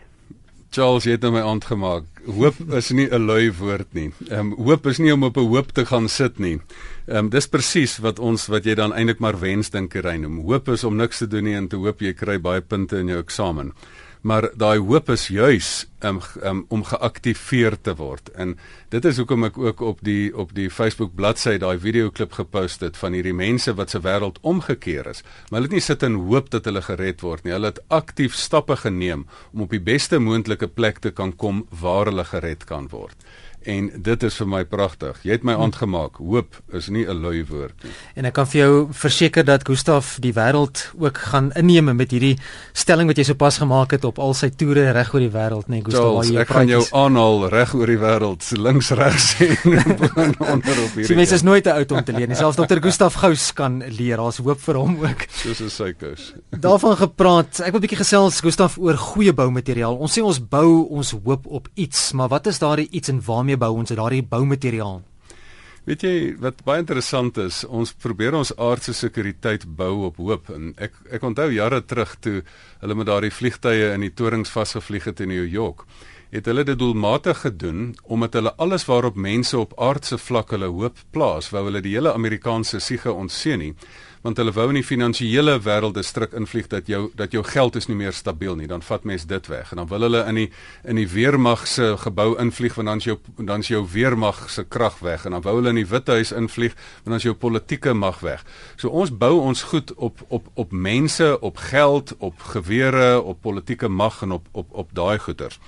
[0.75, 2.09] Charles het nou my aandgemaak.
[2.25, 4.11] Hoop is nie 'n lui woord nie.
[4.27, 6.59] Ehm um, hoop is nie om op 'n hoop te gaan sit nie.
[7.07, 10.43] Ehm um, dis presies wat ons wat jy dan eintlik maar wensdinkery noem.
[10.43, 13.07] Hoop is om niks te doen nie en te hoop jy kry baie punte in
[13.07, 13.71] jou eksamen.
[14.25, 15.67] Maar daai hoop is juis
[16.01, 18.31] um, um, om geaktiveer te word.
[18.33, 18.55] En
[18.89, 22.97] dit is hoekom ek ook op die op die Facebook bladsy daai videoklip gepost het
[22.97, 25.21] van hierdie mense wat se wêreld omgekeer is.
[25.21, 27.53] Maar hulle het nie sit en hoop dat hulle gered word nie.
[27.53, 32.09] Hulle het aktief stappe geneem om op die beste moontlike plek te kan kom waar
[32.09, 33.21] hulle gered kan word
[33.65, 35.19] en dit is vir my pragtig.
[35.25, 36.19] Jy het my aangemaak.
[36.21, 37.91] Hoop is nie 'n lui woord nie.
[38.15, 42.37] En ek kan vir jou verseker dat Gustaf die wêreld ook gaan inneem met hierdie
[42.73, 45.81] stelling wat jy sopas gemaak het op al sy toere reg oor die wêreld, nee
[45.81, 50.77] Gustaf, waar jy Ek gaan jou aanhaal reg oor die wêreld, links regs en onder
[50.83, 51.07] op hierdie.
[51.07, 52.35] Die mens is nooit te oud om te leer nie.
[52.35, 52.79] Selfs Dr.
[52.83, 54.17] Gustaf Gous kan leer.
[54.17, 55.25] Daar's hoop vir hom ook.
[55.41, 56.33] Soos 'n sykous.
[56.67, 57.59] Daarvan gepraat.
[57.59, 59.95] Ek wil 'n bietjie gesels Gustaf oor goeie boumateriaal.
[59.95, 63.54] Ons sê ons bou ons hoop op iets, maar wat is daardie iets en waarmee
[63.55, 65.01] waarmee bou ons daardie boumateriaal?
[65.85, 70.73] Weet jy wat baie interessant is, ons probeer ons aardse sekuriteit bou op hoop en
[70.77, 72.41] ek ek onthou jare terug toe
[72.81, 75.85] hulle met daardie vliegtye in die torings vasgevlieg het in New York
[76.35, 80.99] het hulle dit doelmatig gedoen omdat hulle alles waarop mense op aardse vlak hulle hoop
[81.15, 83.73] plaas, wou hulle die hele Amerikaanse siege ontseën nie
[84.25, 87.75] want hulle wou in die finansiële wêreld 'n stryk invlieg dat jou dat jou geld
[87.75, 90.35] is nie meer stabiel nie, dan vat mens dit weg en dan wil hulle in
[90.35, 90.51] die
[90.83, 94.63] in die weermag se gebou invlieg want dan is jou dan is jou weermag se
[94.63, 97.93] krag weg en dan wou hulle in die Withuis invlieg want dan is jou politieke
[97.93, 98.43] mag weg.
[98.75, 103.87] So ons bou ons goed op op op mense, op geld, op gewere, op politieke
[103.87, 105.59] mag en op op op daai goeters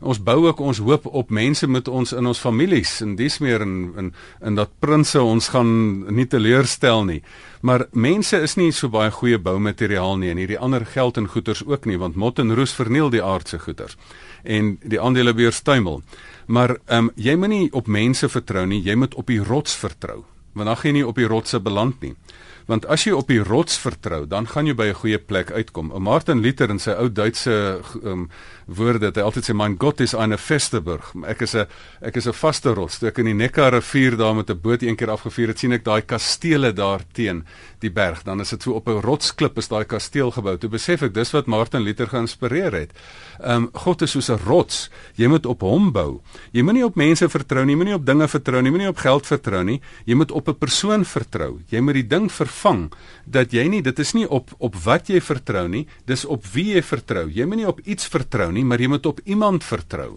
[0.00, 3.60] ons bou ook ons hoop op mense met ons in ons families en dis meer
[3.60, 5.70] in in in dat prinse ons gaan
[6.14, 7.22] nie teleurstel nie.
[7.60, 11.64] Maar mense is nie so baie goeie boumateriaal nie en hierdie ander geld en goederes
[11.66, 13.96] ook nie want mot en roes verniel die aardse goederes
[14.44, 16.02] en die aandelebeurs tuimel.
[16.46, 19.74] Maar ehm um, jy moet nie op mense vertrou nie, jy moet op die rots
[19.76, 20.24] vertrou.
[20.54, 22.14] Want dan gaan jy nie op die rotse beland nie.
[22.68, 25.92] Want as jy op die rots vertrou, dan gaan jy by 'n goeie plek uitkom.
[26.02, 28.28] Martin Luther in sy ou Duitse um,
[28.68, 31.14] woorde het hy altyd sê mein Gott is eine feste burg.
[31.26, 31.66] Ek is 'n
[32.00, 32.98] ek is 'n vaste rots.
[32.98, 35.72] Toe ek in die Neckar rivier daar met 'n boot een keer afgevuur het, sien
[35.72, 37.44] ek daai kastele daar teen
[37.80, 38.22] die berg.
[38.24, 40.56] Dan is dit so op 'n rotsklip is daai kasteel gebou.
[40.58, 42.90] Toe besef ek dis wat Martin Luther geïnspireer het.
[43.40, 44.90] Ehm um, God is soos 'n rots.
[45.14, 46.20] Jy moet op hom bou.
[46.52, 49.64] Jy moenie op mense vertrou nie, moenie op dinge vertrou nie, moenie op geld vertrou
[49.64, 49.80] nie.
[50.04, 51.60] Jy moet op 'n persoon vertrou.
[51.68, 52.92] Jy moet die ding vervang
[53.24, 56.74] dat jy nie dit is nie op op wat jy vertrou nie, dis op wie
[56.74, 57.30] jy vertrou.
[57.30, 60.16] Jy moenie op iets vertrou nie nie, maar jy moet op iemand vertrou.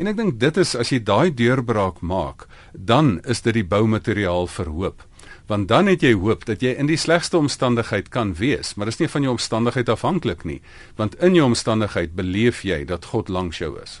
[0.00, 4.48] En ek dink dit is as jy daai deurbraak maak, dan is dit die boumateriaal
[4.48, 5.04] vir hoop.
[5.50, 8.96] Want dan het jy hoop dat jy in die slegste omstandigheid kan wees, maar dit
[8.96, 10.60] is nie van jou omstandigheid afhanklik nie,
[10.96, 14.00] want in jou omstandigheid beleef jy dat God langs jou is.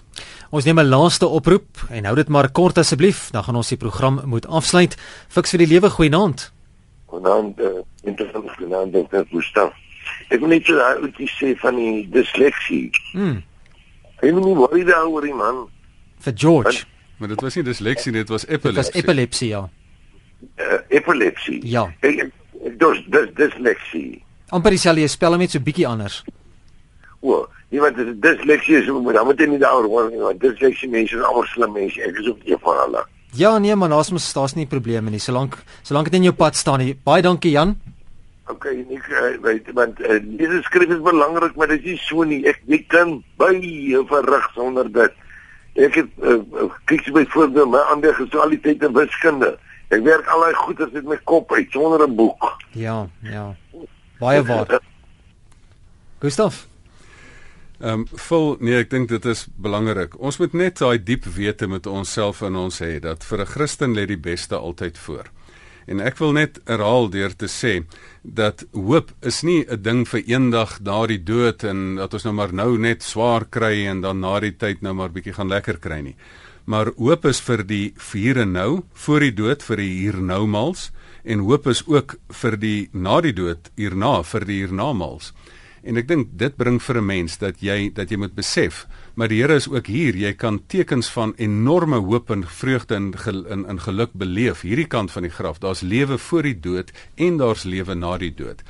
[0.50, 3.76] Ons neem 'n laaste oproep en hou dit maar kort asseblief, dan gaan ons die
[3.76, 4.96] program moet afsluit.
[5.28, 6.52] Fiks vir die lewe goeienaand.
[7.06, 9.72] Goeienaand, uh, interessant goeienaand, dit is Gustav.
[10.28, 12.90] Ek wil net sê dat jy sê van die disleksie.
[13.12, 13.42] Mm.
[14.22, 15.64] Hy moet nie worry daaroor nie man.
[16.22, 16.84] Vir George.
[17.18, 18.74] Maar dit was nie disleksie nie, dit was epilepsie.
[18.74, 19.62] Dit was epilepsie ja.
[20.58, 21.58] Uh, epilepsie.
[21.66, 21.86] Ja.
[22.02, 22.30] Ek
[22.78, 24.22] dis dis disleksie.
[24.54, 26.22] Amper dieselfde spel net so bietjie anders.
[27.22, 27.44] O,
[27.74, 31.18] iemand dis disleksie is moet dan moet jy nie daaroor worry nie, want disleksie mense
[31.18, 32.02] is almal slim mense.
[32.02, 33.04] Ek is ook een van hulle.
[33.38, 35.22] Ja, nee man, daar's mos daar's nie probleme nie.
[35.22, 36.94] Solank solank dit in jou pad staan nie.
[36.94, 37.78] Baie dankie Jan.
[38.52, 42.42] Okay, ek uh, weet want uh, diese skrif is belangrik, maar dit is so nie.
[42.48, 45.20] Ek jy kan baie verrig sonder dit.
[45.86, 49.54] Ek het uh, kyk byvoorbeeld my ander gesualiteit in wiskunde.
[49.92, 52.50] Ek werk al daai goeders met my kop uit sonder 'n boek.
[52.72, 53.54] Ja, ja.
[54.20, 54.80] Baie waar.
[56.20, 56.66] Gustav
[57.82, 60.12] Ehm um, vol nee ek dink dit is belangrik.
[60.22, 63.96] Ons moet net daai diep wete met onsself in ons hê dat vir 'n Christen
[63.96, 65.26] lê die beste altyd voor.
[65.86, 67.84] En ek wil net herhaal deur te sê
[68.22, 72.34] dat hoop is nie 'n ding vir eendag na die dood en dat ons nou
[72.34, 75.78] maar nou net swaar kry en dan na die tyd nou maar bietjie gaan lekker
[75.78, 76.16] kry nie.
[76.64, 80.46] Maar hoop is vir die hier en nou, voor die dood vir die hier nou
[80.46, 80.92] mals
[81.24, 85.32] en hoop is ook vir die na die dood hierna vir die hiernamaals.
[85.82, 89.28] En ek dink dit bring vir 'n mens dat jy dat jy moet besef, maar
[89.28, 90.14] die Here is ook hier.
[90.16, 93.14] Jy kan tekens van enorme hoop en vreugde in
[93.48, 95.58] in, in geluk beleef hierdie kant van die graf.
[95.58, 98.62] Daar's lewe voor die dood en daar's lewe na die dood.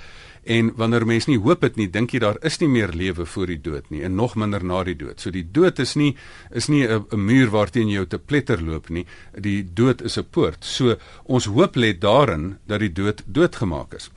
[0.43, 3.47] En wanneer mens nie hoop het nie, dink jy daar is nie meer lewe voor
[3.47, 5.21] die dood nie en nog minder na die dood.
[5.21, 6.17] So die dood is nie
[6.51, 9.07] is nie 'n muur waarteen jy te pletter loop nie.
[9.39, 10.65] Die dood is 'n poort.
[10.65, 14.11] So ons hoop lê daarin dat die dood doodgemaak is.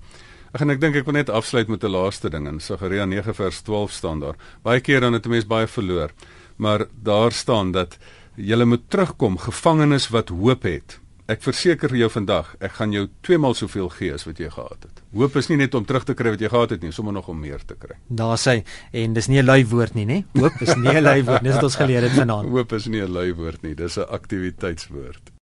[0.54, 3.36] Ag en ek dink ek wil net afsluit met 'n laaste ding in Sagaria 9
[3.36, 4.36] vers 12 staan daar.
[4.64, 6.10] Baie keer dan het 'n mens baie verloor,
[6.56, 7.98] maar daar staan dat
[8.36, 11.00] jy moet terugkom gevangenes wat hoop het.
[11.34, 14.52] Ek verseker vir jou vandag, ek gaan jou twee maal soveel gee as wat jy
[14.54, 15.02] gehad het.
[15.18, 17.32] Hoop is nie net om terug te kry wat jy gehad het nie, sommer nog
[17.32, 17.98] om meer te kry.
[18.22, 18.60] Daar sê
[18.92, 20.24] en dis nie 'n lui woord nie, nê?
[20.38, 22.50] Hoop is nie 'n lui woord nie, dis wat ons geleer het vanaand.
[22.54, 25.33] Hoop is nie 'n lui woord nie, dis 'n aktiwiteitswoord.